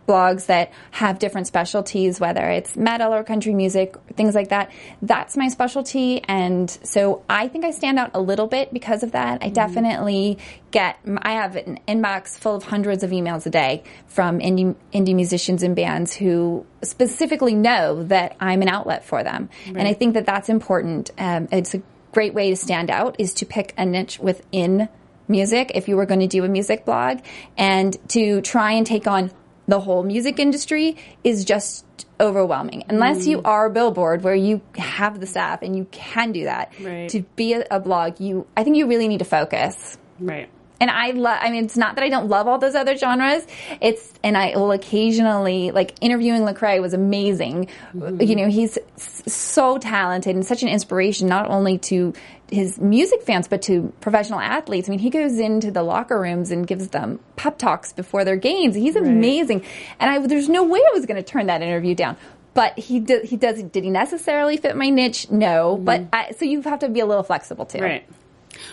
blogs 0.07 0.47
that 0.47 0.73
have 0.93 1.19
different 1.19 1.47
specialties, 1.47 2.21
whether 2.21 2.49
it's 2.49 2.77
metal 2.77 3.13
or 3.13 3.25
country 3.25 3.53
music, 3.53 3.97
things 4.15 4.35
like 4.35 4.49
that. 4.49 4.71
That's 5.03 5.37
my 5.37 5.49
specialty. 5.49 6.23
And 6.25 6.71
so 6.71 7.25
I 7.29 7.49
think 7.49 7.65
I 7.65 7.73
stand 7.73 7.99
out 7.99 8.13
a 8.15 8.21
little 8.21 8.47
bit 8.47 8.73
because 8.73 9.03
of 9.03 9.13
that. 9.13 9.43
I 9.43 9.49
definitely 9.51 10.39
get, 10.71 10.99
I 11.19 11.33
have 11.33 11.57
an 11.57 11.81
inbox 11.89 12.39
full 12.39 12.55
of 12.55 12.63
hundreds 12.63 13.03
of 13.03 13.11
emails 13.11 13.45
a 13.45 13.51
day 13.51 13.83
from 14.07 14.39
indie, 14.39 14.75
indie 14.95 15.15
musicians 15.15 15.63
and 15.63 15.75
bands 15.77 16.15
who 16.15 16.65
specifically 16.83 17.55
know 17.55 18.05
that 18.05 18.37
I'm 18.41 18.63
an 18.63 18.69
outlet 18.69 19.05
for 19.05 19.23
them. 19.23 19.51
And 19.67 19.87
I 19.89 19.95
think 19.95 20.15
that 20.15 20.27
that's 20.27 20.49
important. 20.49 21.11
Um, 21.19 21.49
it's 21.51 21.75
a 21.75 21.83
great 22.13 22.35
way 22.35 22.51
to 22.51 22.57
stand 22.57 22.91
out 22.91 23.17
is 23.19 23.35
to 23.35 23.47
pick 23.47 23.75
a 23.77 23.85
niche 23.85 24.19
within 24.21 24.89
music 25.33 25.73
if 25.75 25.89
you 25.89 25.97
were 25.97 26.07
going 26.07 26.21
to 26.21 26.29
do 26.29 26.45
a 26.45 26.49
music 26.49 26.85
blog 26.85 27.19
and 27.57 27.97
to 28.11 28.41
try 28.43 28.73
and 28.73 28.87
take 28.87 29.07
on 29.09 29.33
the 29.67 29.81
whole 29.81 30.03
music 30.05 30.39
industry 30.39 30.97
is 31.25 31.45
just 31.45 31.85
overwhelming 32.21 32.85
unless 32.89 33.27
you 33.27 33.39
mm. 33.39 33.47
are 33.47 33.69
billboard 33.71 34.23
where 34.23 34.35
you 34.35 34.61
have 34.77 35.19
the 35.19 35.27
staff 35.27 35.63
and 35.63 35.75
you 35.77 35.87
can 35.91 36.31
do 36.33 36.45
that 36.45 36.73
Right. 36.81 37.09
to 37.11 37.23
be 37.37 37.55
a, 37.55 37.65
a 37.71 37.81
blog 37.81 38.21
you 38.21 38.47
i 38.57 38.63
think 38.63 38.77
you 38.77 38.87
really 38.87 39.09
need 39.09 39.19
to 39.19 39.25
focus 39.25 39.99
Right. 40.21 40.49
and 40.81 40.91
I 40.91 41.11
love, 41.13 41.39
I 41.41 41.51
mean, 41.51 41.65
it's 41.65 41.77
not 41.77 41.95
that 41.97 42.05
I 42.05 42.09
don't 42.09 42.29
love 42.29 42.47
all 42.49 42.59
those 42.59 42.75
other 42.75 42.97
genres. 42.97 43.45
It's, 43.81 44.13
and 44.25 44.37
I 44.37 44.57
will 44.57 44.73
occasionally, 44.73 45.71
like, 45.71 45.95
interviewing 46.01 46.43
Lecrae 46.43 46.81
was 46.81 46.93
amazing. 46.93 47.69
Mm-hmm. 47.95 48.21
You 48.21 48.37
know, 48.37 48.49
he's 48.49 48.79
s- 48.97 49.23
so 49.33 49.79
talented 49.79 50.35
and 50.35 50.45
such 50.45 50.63
an 50.63 50.69
inspiration, 50.69 51.29
not 51.29 51.49
only 51.49 51.79
to 51.91 52.15
his 52.53 52.79
music 52.79 53.23
fans, 53.23 53.49
but 53.49 53.63
to 53.63 53.93
professional 54.01 54.39
athletes. 54.39 54.89
I 54.89 54.91
mean, 54.91 54.99
he 54.99 55.11
goes 55.11 55.39
into 55.39 55.71
the 55.71 55.83
locker 55.83 56.21
rooms 56.21 56.51
and 56.51 56.67
gives 56.67 56.89
them 56.89 57.19
pep 57.37 57.59
talks 57.59 57.93
before 57.93 58.25
their 58.25 58.37
games. 58.37 58.75
He's 58.75 58.95
amazing. 58.95 59.65
And 59.99 60.11
I, 60.11 60.27
there's 60.27 60.49
no 60.49 60.65
way 60.65 60.79
I 60.79 60.91
was 60.93 61.07
going 61.07 61.17
to 61.17 61.23
turn 61.23 61.47
that 61.47 61.63
interview 61.63 61.95
down. 61.95 62.17
But 62.55 62.79
he 62.79 63.01
did, 63.01 63.25
he 63.25 63.37
does, 63.37 63.63
did 63.63 63.83
he 63.83 63.91
necessarily 63.91 64.59
fit 64.59 64.77
my 64.77 64.91
niche? 64.91 65.31
No. 65.31 65.75
Mm-hmm. 65.75 65.85
But 65.85 66.05
I, 66.13 66.33
so 66.33 66.45
you 66.45 66.61
have 66.63 66.81
to 66.81 66.89
be 66.89 67.01
a 67.01 67.07
little 67.07 67.23
flexible 67.23 67.65
too. 67.65 67.81
Right. 67.81 68.07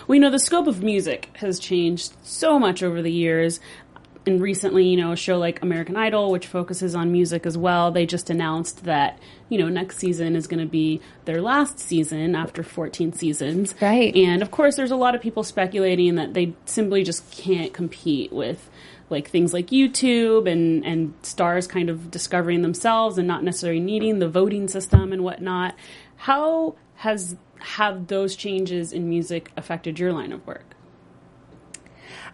We 0.06 0.18
know 0.18 0.28
the 0.28 0.38
scope 0.38 0.66
of 0.66 0.82
music 0.82 1.30
has 1.36 1.58
changed 1.58 2.12
so 2.22 2.58
much 2.58 2.82
over 2.82 3.00
the 3.00 3.10
years. 3.10 3.60
And 4.26 4.40
recently, 4.40 4.86
you 4.86 4.98
know, 4.98 5.12
a 5.12 5.16
show 5.16 5.38
like 5.38 5.62
American 5.62 5.96
Idol, 5.96 6.30
which 6.30 6.46
focuses 6.46 6.94
on 6.94 7.10
music 7.10 7.46
as 7.46 7.56
well, 7.56 7.90
they 7.90 8.04
just 8.04 8.28
announced 8.28 8.84
that, 8.84 9.18
you 9.48 9.56
know, 9.56 9.68
next 9.68 9.96
season 9.96 10.36
is 10.36 10.46
going 10.46 10.60
to 10.60 10.70
be 10.70 11.00
their 11.24 11.40
last 11.40 11.78
season 11.78 12.34
after 12.34 12.62
14 12.62 13.14
seasons. 13.14 13.74
Right. 13.80 14.14
And 14.14 14.42
of 14.42 14.50
course, 14.50 14.76
there's 14.76 14.90
a 14.90 14.96
lot 14.96 15.14
of 15.14 15.22
people 15.22 15.42
speculating 15.42 16.16
that 16.16 16.34
they 16.34 16.54
simply 16.66 17.02
just 17.02 17.30
can't 17.30 17.72
compete 17.72 18.30
with 18.30 18.68
like 19.10 19.28
things 19.28 19.52
like 19.52 19.68
YouTube 19.68 20.50
and, 20.50 20.84
and 20.86 21.14
stars 21.22 21.66
kind 21.66 21.90
of 21.90 22.10
discovering 22.10 22.62
themselves 22.62 23.18
and 23.18 23.26
not 23.26 23.42
necessarily 23.42 23.80
needing 23.80 24.20
the 24.20 24.28
voting 24.28 24.68
system 24.68 25.12
and 25.12 25.24
whatnot. 25.24 25.74
How 26.16 26.76
has 26.96 27.36
have 27.58 28.06
those 28.06 28.36
changes 28.36 28.92
in 28.92 29.08
music 29.08 29.50
affected 29.56 29.98
your 29.98 30.12
line 30.12 30.32
of 30.32 30.46
work? 30.46 30.69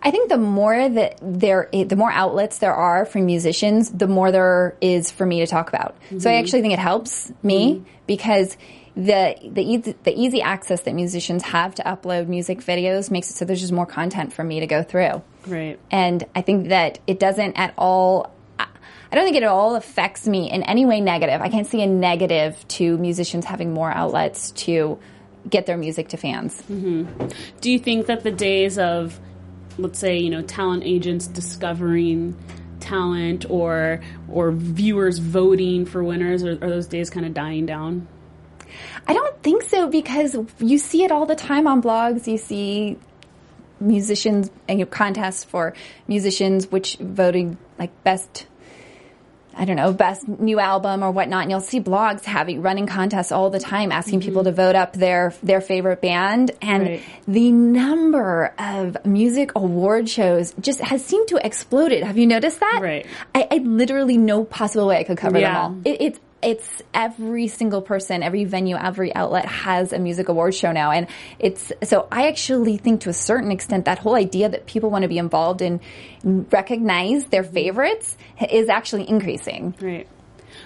I 0.02 0.10
think 0.10 0.28
the 0.28 0.38
more 0.38 0.88
that 0.88 1.18
there, 1.22 1.68
the 1.72 1.96
more 1.96 2.10
outlets 2.10 2.58
there 2.58 2.74
are 2.74 3.04
for 3.06 3.18
musicians, 3.18 3.90
the 3.90 4.06
more 4.06 4.30
there 4.30 4.76
is 4.80 5.10
for 5.10 5.26
me 5.26 5.40
to 5.40 5.46
talk 5.46 5.68
about. 5.68 5.96
So 6.10 6.14
I 6.14 6.18
mm-hmm. 6.18 6.28
actually 6.28 6.62
think 6.62 6.74
it 6.74 6.78
helps 6.78 7.32
me 7.42 7.74
mm-hmm. 7.74 7.84
because 8.06 8.56
the 8.94 9.36
the 9.52 9.62
easy, 9.62 9.94
the 10.04 10.18
easy 10.18 10.40
access 10.40 10.82
that 10.82 10.94
musicians 10.94 11.42
have 11.42 11.74
to 11.76 11.82
upload 11.82 12.28
music 12.28 12.60
videos 12.60 13.10
makes 13.10 13.30
it 13.30 13.34
so 13.34 13.44
there's 13.44 13.60
just 13.60 13.72
more 13.72 13.86
content 13.86 14.32
for 14.32 14.42
me 14.42 14.60
to 14.60 14.66
go 14.66 14.82
through. 14.82 15.22
Right. 15.46 15.78
And 15.90 16.24
I 16.34 16.42
think 16.42 16.68
that 16.68 16.98
it 17.06 17.18
doesn't 17.18 17.58
at 17.58 17.74
all. 17.76 18.32
I 18.58 18.66
I 19.12 19.14
don't 19.14 19.24
think 19.24 19.36
it 19.36 19.42
at 19.42 19.48
all 19.48 19.76
affects 19.76 20.26
me 20.26 20.50
in 20.50 20.62
any 20.62 20.84
way 20.84 21.00
negative. 21.00 21.40
I 21.40 21.48
can't 21.48 21.66
see 21.66 21.82
a 21.82 21.86
negative 21.86 22.66
to 22.68 22.98
musicians 22.98 23.44
having 23.44 23.72
more 23.72 23.90
outlets 23.90 24.50
to 24.52 24.98
get 25.48 25.66
their 25.66 25.76
music 25.76 26.08
to 26.08 26.16
fans. 26.16 26.60
Mm-hmm. 26.62 27.28
Do 27.60 27.70
you 27.70 27.78
think 27.78 28.06
that 28.06 28.22
the 28.22 28.32
days 28.32 28.78
of, 28.78 29.18
let's 29.78 29.98
say, 29.98 30.18
you 30.18 30.30
know, 30.30 30.42
talent 30.42 30.84
agents 30.84 31.26
discovering 31.26 32.36
talent 32.80 33.48
or 33.50 34.00
or 34.28 34.52
viewers 34.52 35.18
voting 35.18 35.86
for 35.86 36.04
winners 36.04 36.44
are, 36.44 36.52
are 36.52 36.70
those 36.70 36.86
days 36.86 37.10
kind 37.10 37.26
of 37.26 37.34
dying 37.34 37.66
down? 37.66 38.06
I 39.06 39.14
don't 39.14 39.42
think 39.42 39.62
so 39.62 39.88
because 39.88 40.36
you 40.58 40.78
see 40.78 41.04
it 41.04 41.12
all 41.12 41.26
the 41.26 41.36
time 41.36 41.66
on 41.66 41.82
blogs. 41.82 42.26
You 42.26 42.38
see 42.38 42.98
musicians 43.80 44.50
and 44.68 44.78
you 44.78 44.84
know, 44.84 44.90
contests 44.90 45.44
for 45.44 45.74
musicians 46.08 46.70
which 46.70 46.96
voting 46.96 47.58
like 47.78 48.04
best 48.04 48.46
I 49.58 49.64
don't 49.64 49.76
know, 49.76 49.92
best 49.92 50.28
new 50.28 50.60
album 50.60 51.02
or 51.02 51.10
whatnot. 51.10 51.42
And 51.42 51.50
you'll 51.50 51.60
see 51.60 51.80
blogs 51.80 52.24
having 52.24 52.60
running 52.60 52.86
contests 52.86 53.32
all 53.32 53.48
the 53.48 53.58
time, 53.58 53.90
asking 53.90 54.20
people 54.20 54.42
mm-hmm. 54.42 54.50
to 54.50 54.62
vote 54.62 54.74
up 54.74 54.92
their 54.92 55.32
their 55.42 55.60
favorite 55.62 56.02
band. 56.02 56.50
And 56.60 56.82
Right. 56.82 57.02
the 57.26 57.52
number 57.52 58.52
of 58.58 58.98
music 59.06 59.52
award 59.56 60.08
shows 60.10 60.54
just 60.60 60.80
has 60.80 61.04
seemed 61.04 61.28
to 61.28 61.44
exploded. 61.44 62.02
Have 62.04 62.18
you 62.18 62.26
noticed 62.26 62.60
that? 62.60 62.80
Right. 62.82 63.06
I, 63.34 63.48
I 63.50 63.56
literally 63.58 64.18
no 64.18 64.44
possible 64.44 64.86
way 64.88 64.98
I 64.98 65.04
could 65.04 65.16
cover 65.18 65.38
Yeah. 65.38 65.52
them 65.52 65.56
all. 65.56 65.80
It, 65.84 65.96
it's 66.00 66.20
it's 66.42 66.82
every 66.92 67.48
single 67.48 67.82
person, 67.82 68.22
every 68.22 68.44
venue, 68.44 68.76
every 68.76 69.14
outlet 69.14 69.46
has 69.46 69.92
a 69.92 69.98
music 69.98 70.28
award 70.28 70.54
show 70.54 70.70
now. 70.70 70.90
And 70.90 71.06
it's, 71.38 71.72
so 71.82 72.06
I 72.12 72.28
actually 72.28 72.76
think 72.76 73.02
to 73.02 73.08
a 73.10 73.14
certain 73.14 73.50
extent 73.50 73.86
that 73.86 73.98
whole 73.98 74.14
idea 74.14 74.48
that 74.48 74.66
people 74.66 74.90
want 74.90 75.02
to 75.02 75.08
be 75.08 75.18
involved 75.18 75.62
and 75.62 75.80
recognize 76.52 77.24
their 77.26 77.44
favorites 77.44 78.16
is 78.50 78.68
actually 78.68 79.08
increasing. 79.08 79.74
Right. 79.80 80.06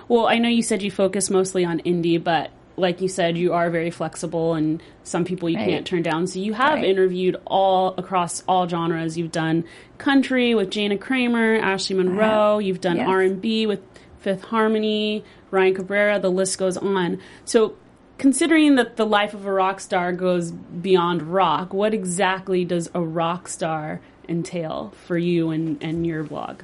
Well, 0.08 0.26
I 0.26 0.38
know 0.38 0.48
you 0.48 0.62
said 0.62 0.82
you 0.82 0.90
focus 0.90 1.30
mostly 1.30 1.64
on 1.64 1.80
indie, 1.80 2.22
but 2.22 2.50
like 2.76 3.00
you 3.00 3.08
said, 3.08 3.36
you 3.36 3.52
are 3.52 3.68
very 3.68 3.90
flexible, 3.90 4.54
and 4.54 4.82
some 5.04 5.24
people 5.24 5.50
you 5.50 5.56
Right. 5.58 5.68
can't 5.68 5.86
turn 5.86 6.02
down. 6.02 6.26
So 6.26 6.38
you 6.38 6.54
have 6.54 6.74
Right. 6.76 6.84
interviewed 6.84 7.36
all 7.46 7.94
across 7.98 8.42
all 8.48 8.66
genres. 8.66 9.18
You've 9.18 9.32
done 9.32 9.64
country 9.98 10.54
with 10.54 10.70
Jana 10.70 10.96
Kramer, 10.96 11.56
Ashley 11.56 11.96
Monroe. 11.96 12.58
You've 12.58 12.80
done 12.80 12.96
Yes. 12.96 13.08
R 13.08 13.20
and 13.20 13.40
B 13.40 13.66
with 13.66 13.80
Fifth 14.20 14.44
Harmony, 14.44 15.24
Ryan 15.50 15.74
Cabrera. 15.74 16.20
The 16.20 16.30
list 16.30 16.58
goes 16.58 16.76
on. 16.76 17.20
So. 17.44 17.76
Considering 18.18 18.74
that 18.74 18.98
the 18.98 19.06
life 19.06 19.32
of 19.32 19.46
a 19.46 19.50
rock 19.50 19.80
star 19.80 20.12
goes 20.12 20.52
beyond 20.52 21.22
rock, 21.22 21.72
what 21.72 21.94
exactly 21.94 22.66
does 22.66 22.90
a 22.92 23.00
rock 23.00 23.48
star 23.48 24.02
entail 24.28 24.92
for 25.06 25.16
you 25.16 25.48
and, 25.48 25.82
and 25.82 26.06
your 26.06 26.22
blog? 26.22 26.60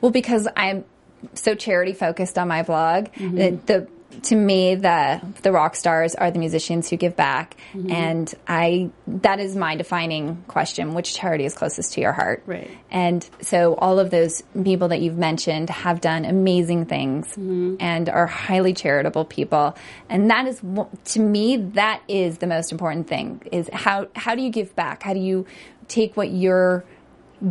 Well, 0.00 0.12
because 0.12 0.46
I'm 0.56 0.84
so 1.32 1.56
charity 1.56 1.94
focused 1.94 2.38
on 2.38 2.46
my 2.46 2.62
blog, 2.62 3.06
mm-hmm. 3.06 3.36
the, 3.36 3.50
the 3.66 3.88
to 4.22 4.36
me 4.36 4.74
the 4.74 5.20
the 5.42 5.52
rock 5.52 5.76
stars 5.76 6.14
are 6.14 6.30
the 6.30 6.38
musicians 6.38 6.88
who 6.88 6.96
give 6.96 7.16
back, 7.16 7.56
mm-hmm. 7.72 7.90
and 7.90 8.34
I 8.46 8.90
that 9.06 9.40
is 9.40 9.56
my 9.56 9.76
defining 9.76 10.44
question: 10.48 10.94
which 10.94 11.14
charity 11.14 11.44
is 11.44 11.54
closest 11.54 11.94
to 11.94 12.00
your 12.00 12.12
heart? 12.12 12.42
Right. 12.46 12.70
And 12.90 13.28
so 13.40 13.74
all 13.74 13.98
of 13.98 14.10
those 14.10 14.42
people 14.62 14.88
that 14.88 15.00
you've 15.00 15.18
mentioned 15.18 15.70
have 15.70 16.00
done 16.00 16.24
amazing 16.24 16.86
things 16.86 17.28
mm-hmm. 17.28 17.76
and 17.80 18.08
are 18.08 18.26
highly 18.26 18.72
charitable 18.72 19.24
people. 19.24 19.76
And 20.08 20.30
that 20.30 20.46
is 20.46 20.60
to 20.60 21.20
me 21.20 21.56
that 21.56 22.02
is 22.08 22.38
the 22.38 22.46
most 22.46 22.72
important 22.72 23.08
thing 23.08 23.42
is 23.52 23.68
how 23.72 24.08
how 24.14 24.34
do 24.34 24.42
you 24.42 24.50
give 24.50 24.74
back? 24.74 25.02
How 25.02 25.14
do 25.14 25.20
you 25.20 25.46
take 25.88 26.16
what 26.16 26.30
you're 26.30 26.84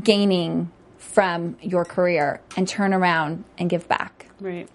gaining 0.01 0.71
from 0.97 1.57
your 1.61 1.85
career 1.85 2.41
and 2.57 2.67
turn 2.67 2.93
around 2.93 3.43
and 3.57 3.69
give 3.69 3.87
back? 3.87 4.27
Right. 4.39 4.67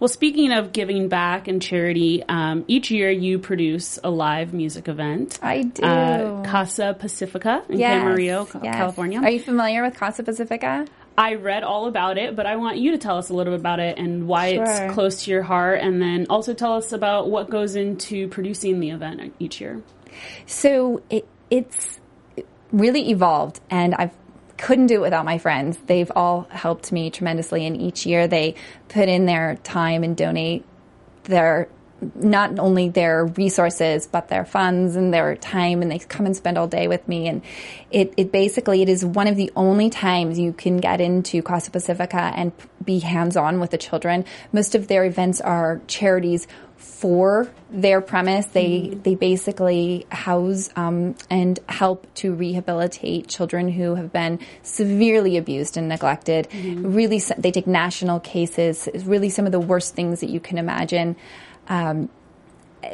Well, 0.00 0.08
speaking 0.08 0.52
of 0.52 0.72
giving 0.72 1.08
back 1.08 1.48
and 1.48 1.60
charity, 1.60 2.22
um, 2.28 2.64
each 2.68 2.90
year 2.90 3.10
you 3.10 3.38
produce 3.38 3.98
a 4.02 4.10
live 4.10 4.52
music 4.52 4.88
event. 4.88 5.38
I 5.42 5.62
do. 5.62 5.82
Uh, 5.82 6.42
Casa 6.44 6.96
Pacifica 6.98 7.64
in 7.68 7.78
Yes, 7.78 8.02
Camarillo, 8.02 8.48
Ca- 8.48 8.60
yes. 8.62 8.74
California. 8.76 9.20
Are 9.20 9.30
you 9.30 9.40
familiar 9.40 9.82
with 9.82 9.94
Casa 9.94 10.22
Pacifica? 10.22 10.86
I 11.16 11.34
read 11.34 11.64
all 11.64 11.86
about 11.86 12.16
it, 12.16 12.36
but 12.36 12.46
I 12.46 12.56
want 12.56 12.78
you 12.78 12.92
to 12.92 12.98
tell 12.98 13.18
us 13.18 13.28
a 13.28 13.34
little 13.34 13.52
bit 13.52 13.60
about 13.60 13.80
it 13.80 13.98
and 13.98 14.28
why 14.28 14.54
Sure. 14.54 14.64
it's 14.64 14.94
close 14.94 15.24
to 15.24 15.30
your 15.32 15.42
heart, 15.42 15.80
and 15.80 16.00
then 16.00 16.26
also 16.30 16.54
tell 16.54 16.74
us 16.74 16.92
about 16.92 17.28
what 17.28 17.50
goes 17.50 17.74
into 17.74 18.28
producing 18.28 18.78
the 18.80 18.90
event 18.90 19.34
each 19.40 19.60
year. 19.60 19.82
So 20.46 21.02
it, 21.10 21.26
it's 21.50 21.98
really 22.72 23.10
evolved, 23.10 23.60
and 23.68 23.94
I 23.96 24.10
couldn't 24.58 24.88
do 24.88 24.96
it 24.96 25.00
without 25.00 25.24
my 25.24 25.38
friends. 25.38 25.78
They've 25.86 26.10
all 26.14 26.46
helped 26.50 26.92
me 26.92 27.10
tremendously, 27.10 27.66
and 27.66 27.80
each 27.80 28.04
year 28.04 28.26
they 28.26 28.56
put 28.88 29.08
in 29.08 29.24
their 29.24 29.56
time 29.62 30.04
and 30.04 30.16
donate 30.16 30.64
their 31.24 31.68
not 32.14 32.58
only 32.58 32.88
their 32.88 33.26
resources 33.26 34.06
but 34.06 34.28
their 34.28 34.44
funds 34.44 34.94
and 34.94 35.12
their 35.12 35.34
time 35.34 35.82
and 35.82 35.90
they 35.90 35.98
come 35.98 36.26
and 36.26 36.36
spend 36.36 36.56
all 36.56 36.68
day 36.68 36.86
with 36.86 37.06
me 37.08 37.26
and 37.26 37.42
it, 37.90 38.14
it 38.16 38.30
basically 38.30 38.82
it 38.82 38.88
is 38.88 39.04
one 39.04 39.26
of 39.26 39.34
the 39.34 39.50
only 39.56 39.90
times 39.90 40.38
you 40.38 40.52
can 40.52 40.76
get 40.76 41.00
into 41.00 41.42
Casa 41.42 41.72
Pacifica 41.72 42.32
and 42.36 42.52
be 42.84 43.00
hands-on 43.00 43.58
with 43.58 43.70
the 43.70 43.78
children 43.78 44.24
most 44.52 44.76
of 44.76 44.86
their 44.86 45.04
events 45.04 45.40
are 45.40 45.80
charities 45.88 46.46
for 46.78 47.50
their 47.70 48.00
premise. 48.00 48.46
They 48.46 48.98
they 49.02 49.14
basically 49.14 50.06
house 50.10 50.70
um, 50.76 51.16
and 51.28 51.58
help 51.68 52.06
to 52.14 52.32
rehabilitate 52.32 53.28
children 53.28 53.68
who 53.68 53.96
have 53.96 54.12
been 54.12 54.38
severely 54.62 55.36
abused 55.36 55.76
and 55.76 55.88
neglected. 55.88 56.48
Really 56.54 57.20
they 57.36 57.50
take 57.50 57.66
national 57.66 58.20
cases. 58.20 58.88
Really 59.04 59.28
some 59.28 59.44
of 59.44 59.52
the 59.52 59.60
worst 59.60 59.94
things 59.94 60.20
that 60.20 60.30
you 60.30 60.40
can 60.40 60.56
imagine. 60.56 61.16
Um, 61.68 62.08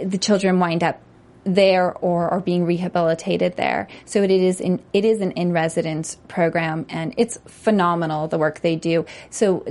the 0.03 0.18
children 0.18 0.59
wind 0.59 0.83
up 0.83 1.01
there 1.44 1.92
or 1.99 2.31
are 2.31 2.40
being 2.40 2.64
rehabilitated 2.64 3.57
there. 3.57 3.87
So 4.07 4.23
it 4.23 4.31
is 4.31 4.61
in, 4.61 4.83
it 4.94 5.05
is 5.05 5.20
an 5.20 5.33
in 5.33 5.53
residence 5.53 6.16
program 6.27 6.87
and 6.88 7.14
it's 7.18 7.38
phenomenal 7.47 8.29
the 8.29 8.38
work 8.38 8.61
they 8.61 8.77
do. 8.77 9.05
So 9.29 9.64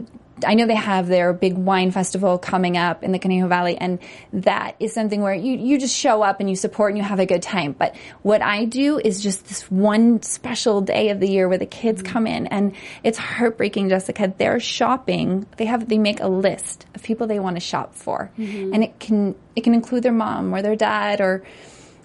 I 0.46 0.56
know 0.56 0.66
they 0.66 0.76
have 0.76 1.08
their 1.08 1.32
big 1.32 1.54
wine 1.54 1.92
festival 1.92 2.38
coming 2.38 2.76
up 2.76 3.04
in 3.04 3.12
the 3.12 3.20
Conejo 3.20 3.48
Valley 3.48 3.78
and 3.78 4.00
that 4.34 4.76
is 4.80 4.94
something 4.94 5.22
where 5.22 5.34
you, 5.34 5.58
you 5.58 5.80
just 5.80 5.96
show 5.96 6.24
up 6.24 6.40
and 6.40 6.50
you 6.50 6.56
support 6.56 6.92
and 6.92 6.98
you 6.98 7.04
have 7.04 7.20
a 7.20 7.26
good 7.26 7.44
time. 7.44 7.74
But 7.74 7.96
what 8.24 8.42
I 8.42 8.66
do 8.66 9.00
is 9.00 9.22
just 9.22 9.46
this 9.48 9.70
one 9.70 10.24
special 10.24 10.82
day 10.82 11.10
of 11.10 11.20
the 11.20 11.28
year 11.30 11.48
where 11.48 11.58
the 11.58 11.68
kids 11.68 12.02
mm-hmm. 12.02 12.12
come 12.12 12.28
in 12.28 12.48
and 12.48 12.76
it's 13.04 13.18
heartbreaking, 13.18 13.90
Jessica. 13.90 14.34
They're 14.36 14.60
shopping. 14.60 15.46
They 15.58 15.66
have, 15.66 15.88
they 15.88 16.00
make 16.00 16.20
a 16.20 16.28
list 16.28 16.88
of 16.96 17.04
people 17.04 17.28
they 17.28 17.40
want 17.40 17.56
to 17.58 17.62
shop 17.62 17.94
for 17.94 18.32
mm-hmm. 18.38 18.74
and 18.74 18.84
it 18.84 19.00
can, 19.00 19.36
it 19.56 19.64
can 19.64 19.74
include 19.74 20.04
their 20.04 20.12
mom 20.12 20.54
or 20.54 20.62
their 20.62 20.76
dad 20.76 21.22
or 21.22 21.44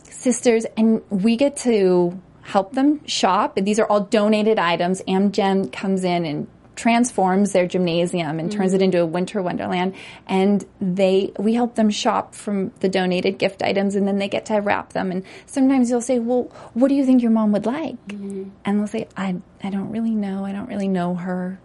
sisters 0.03 0.67
and 0.77 1.03
we 1.09 1.37
get 1.37 1.57
to 1.59 2.21
help 2.43 2.73
them 2.73 3.05
shop. 3.07 3.57
These 3.57 3.79
are 3.79 3.87
all 3.87 4.01
donated 4.01 4.59
items. 4.59 5.03
Amgen 5.03 5.71
comes 5.71 6.03
in 6.03 6.25
and 6.25 6.47
transforms 6.79 7.51
their 7.51 7.67
gymnasium 7.67 8.39
and 8.39 8.53
turns 8.53 8.73
it 8.73 8.77
mm-hmm. 8.77 8.85
into 8.85 9.01
a 9.01 9.07
winter 9.07 9.43
wonderland. 9.43 9.95
And 10.29 10.65
they 10.81 11.33
we 11.37 11.55
help 11.55 11.75
them 11.75 11.91
shop 11.91 12.37
from 12.37 12.71
the 12.79 12.89
donated 12.89 13.37
gift 13.37 13.63
items 13.63 13.97
and 13.97 14.07
then 14.07 14.19
they 14.19 14.29
get 14.29 14.47
to 14.47 14.55
wrap 14.59 14.93
them. 14.93 15.11
And 15.11 15.25
sometimes 15.47 15.91
you'll 15.91 16.01
say 16.01 16.21
well 16.21 16.45
what 16.75 16.89
do 16.89 16.95
you 16.95 17.05
think 17.05 17.21
your 17.21 17.33
mom 17.33 17.51
would 17.53 17.67
like? 17.67 17.97
Mm-hmm. 18.07 18.51
And 18.65 18.79
they'll 18.79 18.87
say 18.87 19.09
i 19.17 19.37
i 19.63 19.71
don't 19.71 19.91
really 19.91 20.15
know. 20.15 20.45
I 20.45 20.53
don't 20.53 20.69
really 20.69 20.89
know 20.89 21.17
her. 21.17 21.59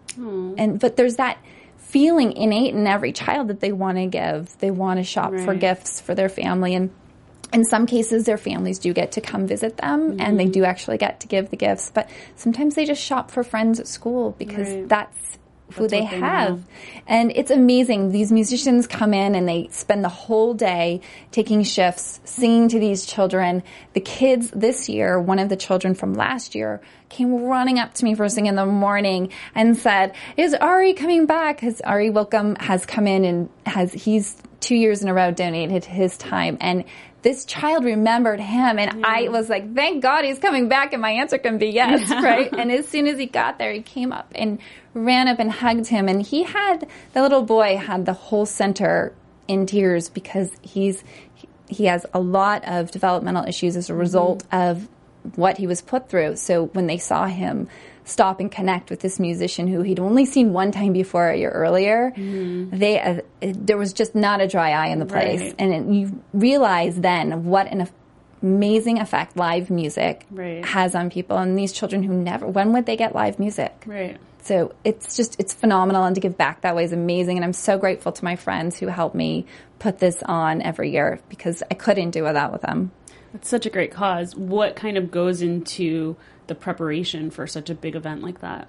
And 0.57 0.79
but 0.79 0.97
there's 0.97 1.17
that 1.17 1.37
feeling 1.77 2.33
innate 2.33 2.73
in 2.73 2.87
every 2.87 3.11
child 3.11 3.49
that 3.49 3.59
they 3.59 3.71
want 3.71 3.99
to 3.99 4.07
give. 4.07 4.57
They 4.57 4.71
want 4.71 4.97
to 4.97 5.03
shop 5.03 5.31
for 5.45 5.53
gifts 5.53 6.01
for 6.01 6.15
their 6.15 6.29
family. 6.29 6.73
And 6.73 6.89
in 7.53 7.63
some 7.63 7.85
cases 7.85 8.25
their 8.25 8.37
families 8.37 8.79
do 8.79 8.93
get 8.93 9.11
to 9.13 9.21
come 9.21 9.47
visit 9.47 9.77
them 9.77 10.11
and 10.11 10.19
Mm-hmm. 10.19 10.37
they 10.37 10.45
do 10.47 10.63
actually 10.65 10.97
get 10.97 11.19
to 11.21 11.27
give 11.27 11.49
the 11.49 11.57
gifts 11.57 11.91
but 11.93 12.09
sometimes 12.35 12.75
they 12.75 12.85
just 12.85 13.01
shop 13.01 13.31
for 13.31 13.43
friends 13.43 13.79
at 13.79 13.87
school 13.87 14.31
because 14.37 14.67
Right. 14.69 14.89
that's 14.89 15.37
who 15.75 15.87
they 15.87 16.01
they 16.01 16.05
have 16.05 16.57
know. 16.59 16.63
and 17.07 17.31
it's 17.35 17.49
amazing 17.49 18.11
these 18.11 18.31
musicians 18.31 18.85
come 18.85 19.11
in 19.13 19.33
and 19.33 19.47
they 19.47 19.67
spend 19.71 20.03
the 20.03 20.09
whole 20.09 20.53
day 20.53 21.01
taking 21.31 21.63
shifts 21.63 22.19
singing 22.25 22.67
to 22.69 22.79
these 22.79 23.05
children 23.07 23.63
the 23.93 23.99
kids 23.99 24.51
this 24.51 24.87
year 24.87 25.19
one 25.19 25.39
of 25.39 25.49
the 25.49 25.55
children 25.55 25.95
from 25.95 26.13
last 26.13 26.53
year 26.53 26.79
came 27.09 27.43
running 27.45 27.79
up 27.79 27.91
to 27.95 28.05
me 28.05 28.13
first 28.13 28.35
thing 28.35 28.45
in 28.45 28.55
the 28.55 28.65
morning 28.67 29.31
and 29.55 29.75
said 29.75 30.13
is 30.37 30.53
ari 30.53 30.93
coming 30.93 31.25
back 31.25 31.55
because 31.57 31.81
ari 31.81 32.09
welcome 32.11 32.55
has 32.55 32.85
come 32.85 33.07
in 33.07 33.25
and 33.25 33.49
has 33.65 33.93
he's 33.93 34.35
two 34.59 34.75
years 34.75 35.01
in 35.01 35.07
a 35.09 35.13
row 35.13 35.31
donated 35.31 35.85
his 35.85 36.17
time 36.17 36.55
and 36.61 36.83
this 37.23 37.45
child 37.45 37.85
remembered 37.85 38.39
him 38.39 38.77
and 38.77 39.05
I 39.05 39.29
was 39.29 39.49
like, 39.49 39.73
thank 39.73 40.03
God 40.03 40.25
he's 40.25 40.39
coming 40.39 40.67
back 40.67 40.91
and 40.93 41.01
my 41.01 41.11
answer 41.11 41.37
can 41.37 41.57
be 41.57 41.67
yes, 41.67 42.09
right? 42.11 42.51
And 42.53 42.71
as 42.71 42.87
soon 42.87 43.07
as 43.07 43.17
he 43.17 43.25
got 43.25 43.57
there, 43.57 43.71
he 43.71 43.81
came 43.81 44.11
up 44.11 44.31
and 44.35 44.59
ran 44.93 45.27
up 45.27 45.39
and 45.39 45.49
hugged 45.49 45.87
him 45.87 46.07
and 46.07 46.21
he 46.21 46.43
had, 46.43 46.87
the 47.13 47.21
little 47.21 47.43
boy 47.43 47.77
had 47.77 48.05
the 48.05 48.13
whole 48.13 48.45
center 48.45 49.13
in 49.47 49.65
tears 49.65 50.09
because 50.09 50.51
he's, 50.61 51.03
he 51.67 51.85
has 51.85 52.05
a 52.13 52.19
lot 52.19 52.63
of 52.67 52.91
developmental 52.91 53.45
issues 53.45 53.77
as 53.77 53.89
a 53.89 53.95
result 53.95 54.43
mm-hmm. 54.49 54.71
of 54.71 54.87
what 55.35 55.57
he 55.57 55.67
was 55.67 55.81
put 55.81 56.09
through. 56.09 56.35
So 56.35 56.65
when 56.67 56.87
they 56.87 56.97
saw 56.97 57.25
him 57.25 57.67
stop 58.05 58.39
and 58.41 58.51
connect 58.51 58.89
with 58.89 58.99
this 58.99 59.19
musician 59.19 59.67
who 59.67 59.81
he'd 59.81 59.99
only 59.99 60.25
seen 60.25 60.51
one 60.51 60.71
time 60.71 60.91
before 60.93 61.29
a 61.29 61.37
year 61.37 61.49
earlier, 61.49 62.11
they 62.17 62.99
uh, 62.99 63.21
there 63.41 63.77
was 63.77 63.93
just 63.93 64.13
not 64.15 64.41
a 64.41 64.47
dry 64.47 64.71
eye 64.71 64.87
in 64.87 64.99
the 64.99 65.05
place, 65.05 65.39
Right. 65.41 65.55
and 65.57 65.73
it, 65.73 65.93
you 65.93 66.21
realize 66.33 66.99
then 66.99 67.45
what 67.45 67.67
an 67.71 67.87
amazing 68.41 68.99
effect 68.99 69.37
live 69.37 69.69
music 69.69 70.25
Right. 70.31 70.63
has 70.65 70.95
on 70.95 71.09
people. 71.09 71.37
And 71.37 71.57
these 71.57 71.71
children 71.71 72.03
who 72.03 72.13
never, 72.13 72.45
when 72.45 72.73
would 72.73 72.85
they 72.85 72.97
get 72.97 73.15
live 73.15 73.39
music? 73.39 73.71
Right. 73.85 74.17
So 74.41 74.73
it's 74.83 75.15
just 75.15 75.39
it's 75.39 75.53
phenomenal, 75.53 76.03
and 76.03 76.15
to 76.15 76.19
give 76.19 76.37
back 76.37 76.61
that 76.61 76.75
way 76.75 76.83
is 76.83 76.91
amazing. 76.91 77.37
And 77.37 77.45
I'm 77.45 77.53
so 77.53 77.77
grateful 77.77 78.11
to 78.11 78.25
my 78.25 78.35
friends 78.35 78.77
who 78.77 78.87
help 78.87 79.15
me 79.15 79.45
put 79.79 79.99
this 79.99 80.21
on 80.23 80.61
every 80.61 80.91
year 80.91 81.21
because 81.29 81.63
I 81.71 81.75
couldn't 81.75 82.11
do 82.11 82.23
without 82.23 82.51
with 82.51 82.61
them. 82.61 82.91
It's 83.33 83.49
such 83.49 83.65
a 83.65 83.69
great 83.69 83.91
cause. 83.91 84.35
What 84.35 84.75
kind 84.75 84.97
of 84.97 85.11
goes 85.11 85.41
into 85.41 86.15
the 86.47 86.55
preparation 86.55 87.31
for 87.31 87.47
such 87.47 87.69
a 87.69 87.75
big 87.75 87.95
event 87.95 88.21
like 88.21 88.41
that? 88.41 88.67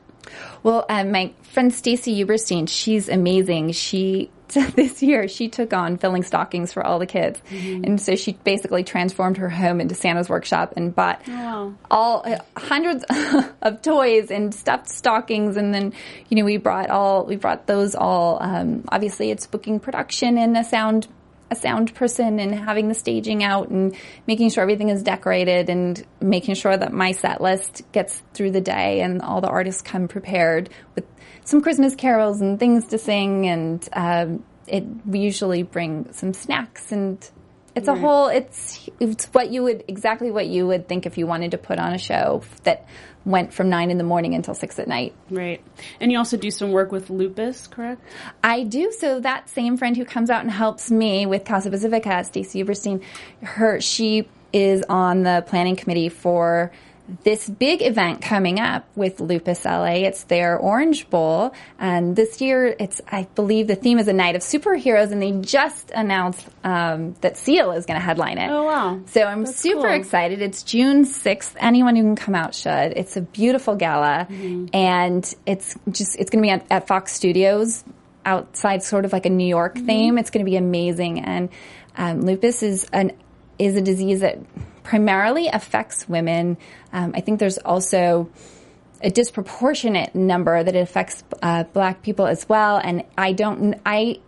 Well, 0.62 0.86
um, 0.88 1.12
my 1.12 1.32
friend 1.42 1.72
Stacy 1.72 2.24
Uberstein, 2.24 2.68
she's 2.68 3.08
amazing. 3.08 3.72
She 3.72 4.30
this 4.76 5.02
year 5.02 5.26
she 5.26 5.48
took 5.48 5.72
on 5.72 5.96
filling 5.96 6.22
stockings 6.22 6.72
for 6.72 6.84
all 6.84 6.98
the 6.98 7.06
kids, 7.06 7.40
and 7.50 8.00
so 8.00 8.14
she 8.14 8.32
basically 8.44 8.84
transformed 8.84 9.36
her 9.38 9.48
home 9.48 9.80
into 9.80 9.94
Santa's 9.94 10.28
workshop 10.28 10.74
and 10.76 10.94
bought 10.94 11.26
wow. 11.26 11.74
all 11.90 12.22
uh, 12.24 12.38
hundreds 12.56 13.04
of 13.62 13.82
toys 13.82 14.30
and 14.30 14.54
stuffed 14.54 14.88
stockings. 14.88 15.56
And 15.56 15.74
then 15.74 15.92
you 16.28 16.36
know 16.36 16.44
we 16.44 16.56
brought 16.58 16.90
all 16.90 17.24
we 17.24 17.36
brought 17.36 17.66
those 17.66 17.94
all. 17.94 18.40
Um, 18.40 18.84
obviously, 18.90 19.30
it's 19.30 19.46
booking 19.46 19.80
production 19.80 20.38
and 20.38 20.56
a 20.56 20.64
sound 20.64 21.08
a 21.56 21.60
sound 21.60 21.94
person 21.94 22.38
and 22.38 22.54
having 22.54 22.88
the 22.88 22.94
staging 22.94 23.42
out 23.42 23.68
and 23.68 23.96
making 24.26 24.50
sure 24.50 24.62
everything 24.62 24.88
is 24.88 25.02
decorated 25.02 25.70
and 25.70 26.04
making 26.20 26.54
sure 26.54 26.76
that 26.76 26.92
my 26.92 27.12
set 27.12 27.40
list 27.40 27.82
gets 27.92 28.22
through 28.34 28.50
the 28.50 28.60
day 28.60 29.00
and 29.00 29.22
all 29.22 29.40
the 29.40 29.48
artists 29.48 29.82
come 29.82 30.08
prepared 30.08 30.68
with 30.94 31.04
some 31.44 31.60
Christmas 31.60 31.94
carols 31.94 32.40
and 32.40 32.58
things 32.58 32.86
to 32.86 32.98
sing. 32.98 33.46
And 33.46 33.88
um, 33.92 34.44
it 34.66 34.84
we 35.06 35.20
usually 35.20 35.62
bring 35.62 36.12
some 36.12 36.32
snacks 36.32 36.92
and 36.92 37.18
it's 37.74 37.88
a 37.88 37.94
whole 37.94 38.28
it's 38.28 38.88
it's 39.00 39.26
what 39.26 39.50
you 39.50 39.62
would 39.62 39.84
exactly 39.88 40.30
what 40.30 40.46
you 40.46 40.66
would 40.66 40.88
think 40.88 41.06
if 41.06 41.18
you 41.18 41.26
wanted 41.26 41.50
to 41.52 41.58
put 41.58 41.78
on 41.78 41.92
a 41.92 41.98
show 41.98 42.42
that 42.62 42.86
went 43.24 43.52
from 43.52 43.70
nine 43.70 43.90
in 43.90 43.98
the 43.98 44.04
morning 44.04 44.34
until 44.34 44.54
six 44.54 44.78
at 44.78 44.86
night. 44.86 45.14
Right. 45.30 45.62
And 45.98 46.12
you 46.12 46.18
also 46.18 46.36
do 46.36 46.50
some 46.50 46.72
work 46.72 46.92
with 46.92 47.08
lupus, 47.08 47.66
correct? 47.66 48.02
I 48.42 48.64
do. 48.64 48.92
So 48.92 49.20
that 49.20 49.48
same 49.48 49.76
friend 49.76 49.96
who 49.96 50.04
comes 50.04 50.30
out 50.30 50.42
and 50.42 50.50
helps 50.50 50.90
me 50.90 51.24
with 51.26 51.44
Casa 51.44 51.70
Pacifica, 51.70 52.22
Stacey 52.24 52.62
Uberstein, 52.62 53.02
her 53.42 53.80
she 53.80 54.28
is 54.52 54.84
on 54.88 55.22
the 55.22 55.42
planning 55.46 55.74
committee 55.74 56.08
for 56.08 56.70
this 57.22 57.48
big 57.50 57.82
event 57.82 58.22
coming 58.22 58.58
up 58.58 58.86
with 58.96 59.20
Lupus 59.20 59.64
LA. 59.66 60.04
It's 60.06 60.24
their 60.24 60.56
Orange 60.58 61.10
Ball, 61.10 61.52
and 61.78 62.16
this 62.16 62.40
year 62.40 62.74
it's 62.78 63.00
I 63.12 63.28
believe 63.34 63.66
the 63.66 63.76
theme 63.76 63.98
is 63.98 64.08
a 64.08 64.12
night 64.14 64.36
of 64.36 64.42
superheroes, 64.42 65.12
and 65.12 65.20
they 65.20 65.32
just 65.32 65.90
announced 65.90 66.46
um, 66.64 67.14
that 67.20 67.36
Seal 67.36 67.72
is 67.72 67.84
going 67.84 68.00
to 68.00 68.04
headline 68.04 68.38
it. 68.38 68.48
Oh, 68.50 68.64
wow. 68.64 69.00
So 69.06 69.22
I'm 69.22 69.44
That's 69.44 69.56
super 69.60 69.82
cool. 69.82 69.90
excited. 69.90 70.40
It's 70.40 70.62
June 70.62 71.04
6th. 71.04 71.52
Anyone 71.58 71.94
who 71.96 72.02
can 72.02 72.16
come 72.16 72.34
out 72.34 72.54
should. 72.54 72.94
It's 72.96 73.16
a 73.16 73.20
beautiful 73.20 73.76
gala 73.76 74.26
Mm-hmm. 74.30 74.66
and 74.74 75.34
it's 75.44 75.76
just, 75.90 76.16
it's 76.16 76.30
going 76.30 76.42
to 76.42 76.46
be 76.46 76.50
at, 76.50 76.64
at 76.70 76.86
Fox 76.86 77.12
Studios 77.12 77.84
outside 78.24 78.82
sort 78.82 79.04
of 79.04 79.12
like 79.12 79.26
a 79.26 79.30
New 79.30 79.46
York 79.46 79.74
Mm-hmm. 79.74 79.86
theme. 79.86 80.18
It's 80.18 80.30
going 80.30 80.44
to 80.44 80.50
be 80.50 80.56
amazing. 80.56 81.20
And, 81.20 81.50
um, 81.96 82.22
lupus 82.22 82.62
is 82.62 82.86
an, 82.92 83.12
is 83.58 83.76
a 83.76 83.82
disease 83.82 84.20
that 84.20 84.38
primarily 84.82 85.48
affects 85.48 86.08
women. 86.08 86.56
Um, 86.92 87.12
I 87.14 87.20
think 87.20 87.40
there's 87.40 87.58
also, 87.58 88.30
a 89.04 89.10
disproportionate 89.10 90.14
number 90.14 90.62
that 90.64 90.74
it 90.74 90.80
affects 90.80 91.22
uh, 91.42 91.64
black 91.64 92.02
people 92.02 92.26
as 92.26 92.48
well. 92.48 92.78
And 92.82 93.04
I 93.18 93.32
don't, 93.32 93.78
I, 93.84 94.20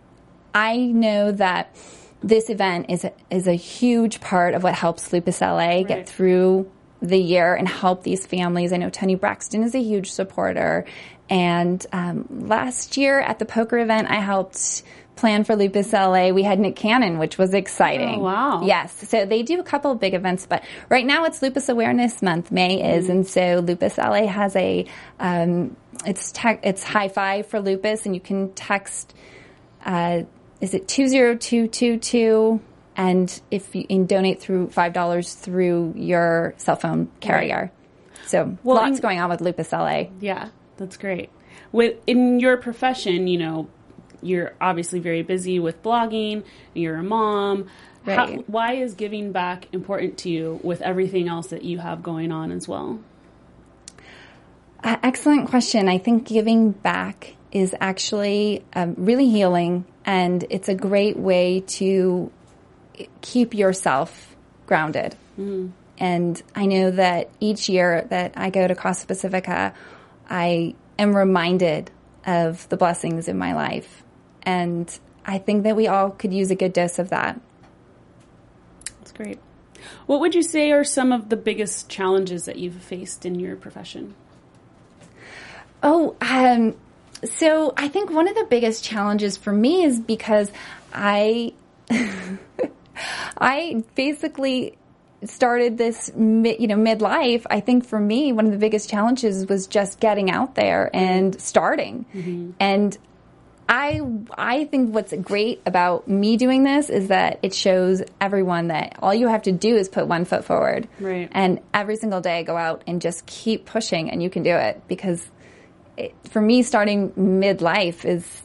I 0.53 0.77
know 0.77 1.31
that 1.31 1.75
this 2.21 2.49
event 2.49 2.85
is 2.89 3.03
a, 3.03 3.11
is 3.31 3.47
a 3.47 3.53
huge 3.53 4.21
part 4.21 4.53
of 4.53 4.63
what 4.63 4.75
helps 4.75 5.11
Lupus 5.11 5.41
LA 5.41 5.57
Right. 5.57 5.87
get 5.87 6.07
through 6.07 6.71
the 7.01 7.17
year 7.17 7.55
and 7.55 7.67
help 7.67 8.03
these 8.03 8.25
families. 8.25 8.71
I 8.71 8.77
know 8.77 8.89
Toni 8.89 9.15
Braxton 9.15 9.63
is 9.63 9.73
a 9.73 9.81
huge 9.81 10.11
supporter. 10.11 10.85
And 11.29 11.83
um, 11.91 12.27
last 12.29 12.97
year 12.97 13.19
at 13.19 13.39
the 13.39 13.45
poker 13.45 13.79
event, 13.79 14.09
I 14.09 14.15
helped 14.15 14.83
plan 15.17 15.43
for 15.43 15.55
Lupus 15.55 15.91
LA. 15.91 16.29
We 16.29 16.43
had 16.43 16.59
Nick 16.59 16.75
Cannon, 16.75 17.17
which 17.19 17.37
was 17.37 17.53
exciting. 17.53 18.19
Oh, 18.21 18.23
wow. 18.23 18.61
Yes. 18.63 19.09
So 19.09 19.25
they 19.25 19.43
do 19.43 19.59
a 19.59 19.63
couple 19.63 19.91
of 19.91 19.99
big 19.99 20.13
events, 20.13 20.45
but 20.45 20.63
right 20.89 21.05
now 21.05 21.25
it's 21.25 21.41
Lupus 21.41 21.67
Awareness 21.69 22.21
Month. 22.21 22.51
May 22.51 22.95
is, 22.95 23.09
and 23.09 23.27
so 23.27 23.59
Lupus 23.59 23.97
LA 23.97 24.27
has 24.27 24.55
a 24.55 24.85
um, 25.19 25.75
it's 26.05 26.31
te- 26.31 26.59
it's 26.63 26.83
high 26.83 27.07
five 27.09 27.47
for 27.47 27.59
lupus, 27.59 28.05
and 28.05 28.15
you 28.15 28.21
can 28.21 28.53
text. 28.53 29.13
Uh, 29.85 30.21
is 30.61 30.73
it 30.73 30.87
two 30.87 31.07
zero 31.07 31.35
two 31.35 31.67
two 31.67 31.97
two? 31.97 32.61
And 32.95 33.39
if 33.51 33.75
you 33.75 33.85
and 33.89 34.07
donate 34.07 34.41
through 34.41 34.69
five 34.69 34.93
dollars 34.93 35.33
through 35.33 35.93
your 35.95 36.53
cell 36.57 36.75
phone 36.75 37.09
carrier. 37.19 37.71
So 38.25 38.57
Well, 38.63 38.77
lots 38.77 38.97
in- 38.97 39.01
going 39.01 39.19
on 39.19 39.29
with 39.29 39.39
Lupus 39.41 39.71
LA. 39.71 40.05
Yeah, 40.19 40.49
that's 40.77 40.97
great. 40.97 41.29
With 41.71 41.97
in 42.07 42.39
your 42.39 42.57
profession, 42.57 43.27
you 43.27 43.37
know, 43.37 43.67
you're 44.27 44.53
obviously 44.59 44.99
very 44.99 45.23
busy 45.23 45.59
with 45.59 45.81
blogging. 45.83 46.43
You're 46.73 46.97
a 46.97 47.03
mom. 47.03 47.67
How, 48.05 48.27
why 48.47 48.75
is 48.75 48.93
giving 48.93 49.33
back 49.33 49.67
important 49.73 50.19
to 50.19 50.29
you 50.29 50.59
with 50.63 50.81
everything 50.81 51.27
else 51.27 51.47
that 51.47 51.63
you 51.63 51.77
have 51.79 52.03
going 52.03 52.31
on 52.31 52.51
as 52.51 52.67
well? 52.67 52.99
Uh, 54.81 54.95
excellent 55.03 55.49
question. 55.49 55.89
I 55.89 55.97
think 55.97 56.25
giving 56.25 56.71
back 56.71 57.35
is 57.51 57.75
actually 57.81 58.63
um, 58.73 58.95
really 58.97 59.29
healing, 59.29 59.85
and 60.05 60.45
it's 60.49 60.69
a 60.69 60.75
great 60.75 61.17
way 61.17 61.61
to 61.67 62.31
keep 63.21 63.53
yourself 63.53 64.35
grounded. 64.65 65.15
And 65.97 66.41
I 66.55 66.65
know 66.65 66.91
that 66.91 67.29
each 67.39 67.69
year 67.69 68.05
that 68.09 68.33
I 68.37 68.49
go 68.49 68.67
to 68.67 68.75
Costa 68.75 69.07
Pacifica, 69.07 69.73
I 70.29 70.75
am 70.97 71.15
reminded 71.15 71.91
of 72.25 72.67
the 72.69 72.77
blessings 72.77 73.27
in 73.27 73.37
my 73.37 73.53
life. 73.53 74.03
And 74.47 74.97
I 75.25 75.39
think 75.39 75.63
that 75.63 75.75
we 75.75 75.87
all 75.87 76.09
could 76.09 76.33
use 76.33 76.51
a 76.51 76.55
good 76.55 76.71
dose 76.71 76.99
of 76.99 77.09
that. 77.09 77.39
That's 78.99 79.11
great. 79.11 79.39
What 80.05 80.21
would 80.21 80.33
you 80.33 80.41
say 80.41 80.71
are 80.71 80.85
some 80.85 81.11
of 81.11 81.27
the 81.27 81.35
biggest 81.35 81.89
challenges 81.89 82.45
that 82.45 82.57
you've 82.57 82.81
faced 82.81 83.25
in 83.25 83.41
your 83.41 83.57
profession? 83.57 84.15
Oh, 85.83 86.15
um, 86.21 86.77
so 87.25 87.73
I 87.75 87.89
think 87.89 88.09
one 88.09 88.29
of 88.29 88.35
the 88.35 88.45
biggest 88.49 88.85
challenges 88.85 89.35
for 89.35 89.51
me 89.51 89.83
is 89.83 89.99
because 89.99 90.49
I, 90.93 91.53
I 93.37 93.83
basically 93.95 94.77
started 95.25 95.77
this, 95.77 96.09
you 96.15 96.67
know, 96.67 96.77
midlife. 96.77 97.45
I 97.49 97.59
think 97.59 97.85
for 97.85 97.99
me, 97.99 98.31
one 98.31 98.45
of 98.45 98.53
the 98.53 98.57
biggest 98.57 98.89
challenges 98.89 99.45
was 99.45 99.67
just 99.67 99.99
getting 99.99 100.31
out 100.31 100.55
there 100.55 100.89
and 100.95 101.39
starting. 101.41 102.05
And 102.61 102.97
I 103.69 104.01
I 104.37 104.65
think 104.65 104.93
what's 104.93 105.13
great 105.13 105.61
about 105.65 106.07
me 106.07 106.37
doing 106.37 106.63
this 106.63 106.89
is 106.89 107.09
that 107.09 107.39
it 107.43 107.53
shows 107.53 108.01
everyone 108.21 108.67
that 108.67 108.97
all 109.01 109.13
you 109.13 109.27
have 109.27 109.43
to 109.43 109.51
do 109.51 109.75
is 109.75 109.89
put 109.89 110.07
one 110.07 110.25
foot 110.25 110.45
forward. 110.45 110.87
Right. 110.99 111.29
And 111.31 111.59
every 111.73 111.97
single 111.97 112.21
day 112.21 112.43
go 112.43 112.55
out 112.55 112.83
and 112.87 113.01
just 113.01 113.25
keep 113.25 113.65
pushing 113.65 114.09
and 114.09 114.23
you 114.23 114.29
can 114.29 114.43
do 114.43 114.55
it 114.55 114.81
because 114.87 115.29
it, 115.97 116.15
for 116.29 116.41
me 116.41 116.63
starting 116.63 117.11
midlife 117.11 118.05
is 118.05 118.43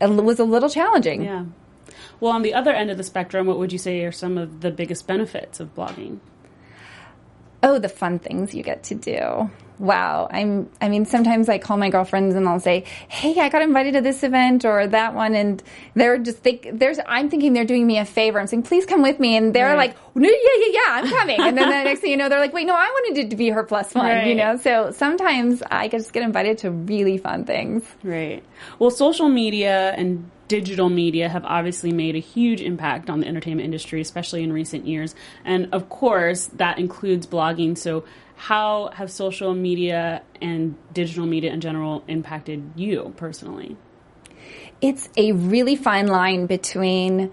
was 0.00 0.38
a 0.38 0.44
little 0.44 0.68
challenging. 0.68 1.22
Yeah. 1.22 1.46
Well, 2.20 2.32
on 2.32 2.42
the 2.42 2.54
other 2.54 2.72
end 2.72 2.90
of 2.90 2.96
the 2.96 3.04
spectrum, 3.04 3.46
what 3.46 3.58
would 3.58 3.72
you 3.72 3.78
say 3.78 4.04
are 4.04 4.12
some 4.12 4.38
of 4.38 4.60
the 4.60 4.70
biggest 4.70 5.06
benefits 5.06 5.60
of 5.60 5.74
blogging? 5.74 6.18
Oh, 7.62 7.78
the 7.78 7.88
fun 7.88 8.18
things 8.18 8.54
you 8.54 8.62
get 8.62 8.82
to 8.84 8.94
do. 8.94 9.50
Wow. 9.78 10.28
I'm, 10.30 10.68
I 10.80 10.88
mean, 10.88 11.04
sometimes 11.04 11.48
I 11.48 11.58
call 11.58 11.76
my 11.76 11.88
girlfriends 11.90 12.34
and 12.34 12.48
I'll 12.48 12.60
say, 12.60 12.84
Hey, 13.08 13.38
I 13.40 13.48
got 13.48 13.62
invited 13.62 13.92
to 13.94 14.00
this 14.00 14.22
event 14.22 14.64
or 14.64 14.86
that 14.88 15.14
one. 15.14 15.34
And 15.34 15.62
they're 15.94 16.18
just, 16.18 16.42
they, 16.42 16.56
there's, 16.72 16.98
I'm 17.06 17.30
thinking 17.30 17.52
they're 17.52 17.64
doing 17.64 17.86
me 17.86 17.98
a 17.98 18.04
favor. 18.04 18.40
I'm 18.40 18.46
saying, 18.46 18.64
please 18.64 18.86
come 18.86 19.02
with 19.02 19.20
me. 19.20 19.36
And 19.36 19.54
they're 19.54 19.66
Right. 19.68 19.94
like, 19.94 19.96
no, 20.16 20.28
yeah, 20.28 20.34
yeah, 20.58 20.72
yeah, 20.72 20.80
I'm 20.88 21.08
coming. 21.08 21.40
And 21.40 21.56
then 21.56 21.68
the 21.68 21.84
next 21.84 22.00
thing 22.00 22.10
you 22.10 22.16
know, 22.16 22.28
they're 22.28 22.40
like, 22.40 22.52
wait, 22.52 22.66
no, 22.66 22.74
I 22.74 22.86
wanted 22.88 23.24
it 23.26 23.30
to 23.30 23.36
be 23.36 23.50
her 23.50 23.62
plus 23.62 23.94
one, 23.94 24.06
Right. 24.06 24.26
you 24.26 24.34
know? 24.34 24.56
So 24.56 24.90
sometimes 24.90 25.62
I 25.70 25.88
just 25.88 26.12
get 26.12 26.22
invited 26.22 26.58
to 26.58 26.70
really 26.70 27.18
fun 27.18 27.44
things. 27.44 27.84
Right. 28.02 28.42
Well, 28.78 28.90
social 28.90 29.28
media 29.28 29.92
and 29.96 30.30
digital 30.48 30.88
media 30.88 31.28
have 31.28 31.44
obviously 31.44 31.92
made 31.92 32.16
a 32.16 32.20
huge 32.20 32.62
impact 32.62 33.10
on 33.10 33.20
the 33.20 33.26
entertainment 33.28 33.66
industry, 33.66 34.00
especially 34.00 34.42
in 34.42 34.50
recent 34.52 34.86
years. 34.86 35.14
And 35.44 35.68
of 35.72 35.90
course, 35.90 36.46
that 36.54 36.78
includes 36.78 37.26
blogging. 37.26 37.76
So, 37.76 38.04
how 38.38 38.90
have 38.94 39.10
social 39.10 39.52
media 39.52 40.22
and 40.40 40.76
digital 40.94 41.26
media 41.26 41.52
in 41.52 41.60
general 41.60 42.02
impacted 42.08 42.72
you 42.76 43.12
personally? 43.16 43.76
it's 44.80 45.08
a 45.16 45.32
really 45.32 45.74
fine 45.74 46.06
line 46.06 46.46
between 46.46 47.32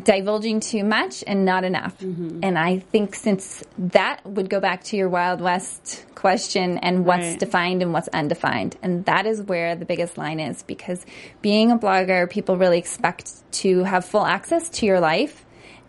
divulging 0.00 0.60
too 0.60 0.82
much 0.84 1.22
and 1.26 1.44
not 1.44 1.64
enough. 1.64 1.98
Mm-hmm. 2.00 2.40
And 2.42 2.58
I 2.58 2.78
think 2.78 3.14
since 3.14 3.62
that 3.78 4.24
would 4.24 4.50
go 4.50 4.60
back 4.60 4.82
to 4.84 4.96
your 4.96 5.08
Wild 5.08 5.40
West 5.40 6.04
question 6.14 6.78
and 6.78 7.04
what's 7.04 7.30
Right. 7.30 7.38
defined 7.38 7.82
and 7.82 7.92
what's 7.92 8.08
undefined. 8.08 8.76
And 8.82 9.04
that 9.04 9.26
is 9.26 9.42
where 9.42 9.76
the 9.76 9.84
biggest 9.84 10.18
line 10.18 10.40
is 10.40 10.62
because 10.62 11.04
being 11.42 11.70
a 11.70 11.78
blogger, 11.78 12.28
people 12.28 12.56
really 12.56 12.78
expect 12.78 13.30
to 13.62 13.84
have 13.84 14.04
full 14.04 14.26
access 14.26 14.68
to 14.70 14.86
your 14.86 15.00
life. 15.00 15.43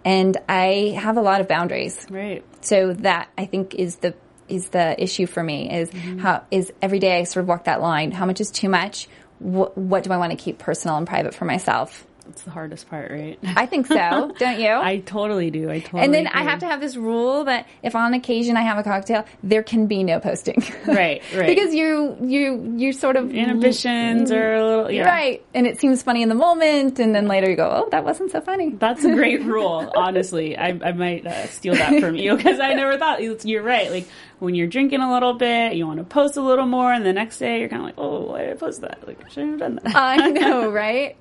And 0.05 0.37
I 0.47 0.95
have 0.97 1.17
a 1.17 1.21
lot 1.21 1.41
of 1.41 1.47
boundaries. 1.47 2.05
Right. 2.09 2.43
So 2.61 2.93
that 2.93 3.27
I 3.37 3.45
think 3.45 3.75
is 3.75 3.97
the 3.97 4.13
is 4.47 4.69
the 4.69 5.01
issue 5.01 5.25
for 5.25 5.41
me 5.41 5.73
is 5.73 5.89
mm-hmm. 5.89 6.19
how 6.19 6.43
is 6.51 6.71
every 6.79 6.99
day 6.99 7.17
I 7.17 7.23
sort 7.23 7.43
of 7.43 7.49
walk 7.49 7.63
that 7.63 7.81
line. 7.81 8.11
How 8.11 8.25
much 8.25 8.39
is 8.39 8.51
too 8.51 8.69
much? 8.69 9.07
What, 9.39 9.77
what 9.77 10.03
do 10.03 10.11
I 10.11 10.17
want 10.17 10.31
to 10.31 10.37
keep 10.37 10.59
personal 10.59 10.97
and 10.97 11.07
private 11.07 11.33
for 11.33 11.45
myself? 11.45 12.05
It's 12.29 12.43
the 12.43 12.51
hardest 12.51 12.89
part, 12.89 13.11
right? 13.11 13.39
I 13.43 13.65
think 13.65 13.87
so, 13.87 14.31
don't 14.39 14.59
you? 14.59 14.69
I 14.69 14.99
totally 15.05 15.51
do. 15.51 15.69
I 15.69 15.79
totally. 15.79 16.03
and 16.03 16.13
then 16.13 16.27
I 16.27 16.43
have 16.43 16.59
to 16.59 16.65
have 16.65 16.81
this 16.81 16.95
rule 16.95 17.43
that 17.45 17.67
if 17.83 17.95
on 17.95 18.13
occasion 18.13 18.57
I 18.57 18.61
have 18.61 18.77
a 18.77 18.83
cocktail, 18.83 19.25
there 19.43 19.63
can 19.63 19.87
be 19.87 20.03
no 20.03 20.19
posting. 20.19 20.63
Right, 20.85 21.21
right. 21.35 21.47
because 21.47 21.73
you 21.73 22.15
you 22.21 22.75
you 22.77 22.93
sort 22.93 23.17
of 23.17 23.33
inhibitions 23.33 24.31
are 24.31 24.53
a 24.53 24.65
little 24.65 24.91
yeah. 24.91 25.03
right, 25.03 25.43
and 25.53 25.65
it 25.65 25.79
seems 25.79 26.03
funny 26.03 26.21
in 26.21 26.29
the 26.29 26.35
moment, 26.35 26.99
and 26.99 27.13
then 27.13 27.27
later 27.27 27.49
you 27.49 27.55
go, 27.55 27.69
oh, 27.69 27.89
that 27.89 28.03
wasn't 28.03 28.31
so 28.31 28.39
funny. 28.39 28.69
That's 28.69 29.03
a 29.03 29.13
great 29.13 29.41
rule, 29.43 29.91
honestly. 29.95 30.57
I, 30.57 30.79
I 30.83 30.91
might 30.91 31.25
uh, 31.25 31.47
steal 31.47 31.73
that 31.73 31.99
from 31.99 32.15
you 32.15 32.35
because 32.37 32.59
I 32.59 32.73
never 32.73 32.97
thought 32.97 33.21
you're 33.45 33.63
right. 33.63 33.91
Like 33.91 34.07
when 34.39 34.55
you're 34.55 34.67
drinking 34.67 35.01
a 35.01 35.11
little 35.11 35.33
bit, 35.33 35.73
you 35.73 35.87
want 35.87 35.99
to 35.99 36.03
post 36.03 36.37
a 36.37 36.41
little 36.41 36.65
more, 36.65 36.91
and 36.91 37.05
the 37.05 37.13
next 37.13 37.39
day 37.39 37.59
you're 37.59 37.69
kind 37.69 37.81
of 37.81 37.85
like, 37.87 37.95
oh, 37.97 38.31
why 38.31 38.41
did 38.41 38.51
I 38.51 38.53
post 38.55 38.81
that? 38.81 39.05
Like 39.07 39.23
I 39.25 39.29
shouldn't 39.29 39.51
have 39.51 39.59
done 39.59 39.79
that. 39.83 39.95
I 39.95 40.29
know, 40.29 40.69
right? 40.71 41.17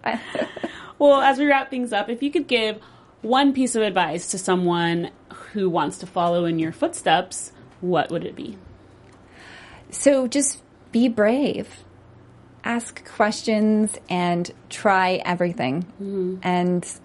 Well, 0.98 1.20
as 1.20 1.38
we 1.38 1.46
wrap 1.46 1.70
things 1.70 1.92
up, 1.92 2.09
if 2.09 2.22
you 2.22 2.31
could 2.31 2.46
give 2.46 2.81
one 3.22 3.53
piece 3.53 3.74
of 3.74 3.83
advice 3.83 4.31
to 4.31 4.38
someone 4.38 5.11
who 5.53 5.70
wants 5.70 5.98
to 5.98 6.07
follow 6.07 6.44
in 6.44 6.59
your 6.59 6.72
footsteps, 6.72 7.53
what 7.81 8.11
would 8.11 8.24
it 8.24 8.37
be? 8.37 8.59
So 9.90 10.27
just 10.27 10.62
be 10.92 11.09
brave. 11.09 11.68
Ask 12.64 13.05
questions 13.05 13.96
and 14.09 14.50
try 14.70 15.22
everything. 15.24 15.83
Mm-hmm. 16.03 16.37
And 16.42 17.00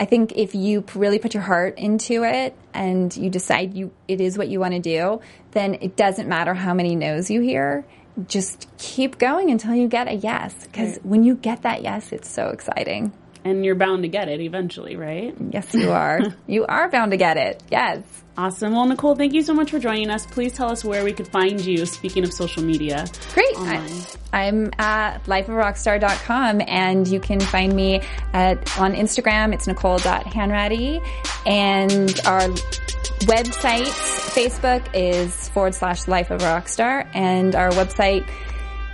I 0.00 0.06
think 0.06 0.32
if 0.32 0.54
you 0.54 0.84
really 0.94 1.18
put 1.18 1.34
your 1.34 1.42
heart 1.42 1.78
into 1.78 2.24
it 2.24 2.56
and 2.72 3.16
you 3.16 3.30
decide 3.30 3.74
you 3.74 3.92
it 4.08 4.20
is 4.20 4.36
what 4.36 4.48
you 4.48 4.58
want 4.60 4.74
to 4.74 4.80
do, 4.80 5.20
then 5.52 5.74
it 5.80 5.96
doesn't 5.96 6.28
matter 6.28 6.54
how 6.54 6.74
many 6.74 6.96
no's 6.96 7.30
you 7.30 7.40
hear. 7.40 7.84
Just 8.26 8.68
keep 8.78 9.18
going 9.18 9.50
until 9.50 9.74
you 9.74 9.88
get 9.88 10.08
a 10.08 10.14
yes. 10.14 10.54
Because 10.66 10.98
when 11.02 11.22
you 11.22 11.34
get 11.34 11.62
that 11.62 11.82
yes, 11.82 12.12
it's 12.12 12.28
so 12.28 12.48
exciting. 12.48 13.12
And 13.44 13.64
you're 13.64 13.74
bound 13.74 14.02
to 14.02 14.08
get 14.08 14.28
it 14.28 14.40
eventually, 14.40 14.96
right? 14.96 15.34
Yes, 15.50 15.74
you 15.74 15.92
are. 15.92 16.20
you 16.46 16.64
are 16.64 16.90
bound 16.90 17.10
to 17.10 17.18
get 17.18 17.36
it. 17.36 17.62
Yes. 17.70 18.02
Awesome. 18.36 18.72
Well, 18.72 18.86
Nicole, 18.86 19.14
thank 19.14 19.32
you 19.32 19.42
so 19.42 19.54
much 19.54 19.70
for 19.70 19.78
joining 19.78 20.10
us. 20.10 20.26
Please 20.26 20.54
tell 20.54 20.70
us 20.70 20.84
where 20.84 21.04
we 21.04 21.12
could 21.12 21.28
find 21.28 21.64
you, 21.64 21.86
speaking 21.86 22.24
of 22.24 22.32
social 22.32 22.64
media. 22.64 23.04
Great. 23.32 23.54
Online. 23.56 23.90
I, 24.32 24.46
am 24.46 24.70
at 24.78 25.22
lifeofrockstar.com 25.24 26.62
and 26.66 27.06
you 27.06 27.20
can 27.20 27.38
find 27.38 27.72
me 27.76 28.00
at, 28.32 28.58
on 28.78 28.94
Instagram. 28.94 29.54
It's 29.54 29.68
nicole.hanratty 29.68 31.06
and 31.46 32.20
our 32.26 32.48
website, 33.26 33.86
Facebook 34.34 34.84
is 34.94 35.48
forward 35.50 35.74
slash 35.74 36.08
life 36.08 36.30
of 36.30 36.40
rockstar 36.40 37.06
and 37.14 37.54
our 37.54 37.70
website, 37.70 38.28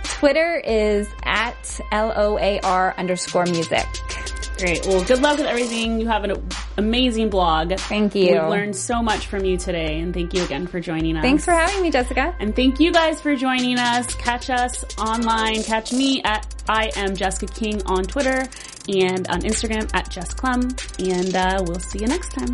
Twitter 0.03 0.61
is 0.63 1.09
at 1.23 1.79
L-O-A-R 1.91 2.93
underscore 2.97 3.45
music. 3.45 3.87
Great. 4.61 4.85
Well, 4.85 5.03
good 5.03 5.23
luck 5.23 5.39
with 5.39 5.47
everything. 5.47 5.99
You 5.99 6.07
have 6.07 6.23
an 6.23 6.47
amazing 6.77 7.31
blog. 7.31 7.73
Thank 7.79 8.13
you. 8.13 8.33
We've 8.33 8.43
learned 8.43 8.75
so 8.75 9.01
much 9.01 9.25
from 9.25 9.43
you 9.43 9.57
today, 9.57 9.99
and 9.99 10.13
thank 10.13 10.35
you 10.35 10.43
again 10.43 10.67
for 10.67 10.79
joining 10.79 11.17
us. 11.17 11.23
Thanks 11.23 11.43
for 11.43 11.51
having 11.51 11.81
me, 11.81 11.89
Jessica. 11.89 12.35
And 12.39 12.55
thank 12.55 12.79
you 12.79 12.91
guys 12.91 13.19
for 13.19 13.35
joining 13.35 13.79
us. 13.79 14.13
Catch 14.13 14.51
us 14.51 14.85
online. 14.99 15.63
Catch 15.63 15.93
me 15.93 16.21
at 16.23 16.45
I 16.69 16.91
am 16.95 17.15
Jessica 17.15 17.51
King 17.51 17.81
on 17.87 18.03
Twitter 18.03 18.47
and 18.87 19.27
on 19.29 19.41
Instagram 19.41 19.89
at 19.95 20.11
Jess 20.11 20.31
Clem. 20.31 20.69
And 20.99 21.35
uh, 21.35 21.63
we'll 21.65 21.79
see 21.79 21.97
you 21.97 22.07
next 22.07 22.31
time. 22.33 22.53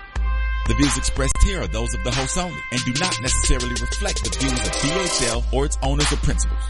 The 0.67 0.75
views 0.75 0.97
expressed 0.97 1.37
here 1.43 1.61
are 1.61 1.67
those 1.67 1.93
of 1.93 2.03
the 2.03 2.11
host 2.11 2.37
only 2.37 2.61
and 2.71 2.83
do 2.85 2.93
not 2.99 3.19
necessarily 3.21 3.69
reflect 3.69 4.23
the 4.23 4.37
views 4.37 4.53
of 4.53 4.71
BHL 4.73 5.53
or 5.53 5.65
its 5.65 5.77
owners 5.81 6.11
or 6.11 6.17
principals. 6.17 6.63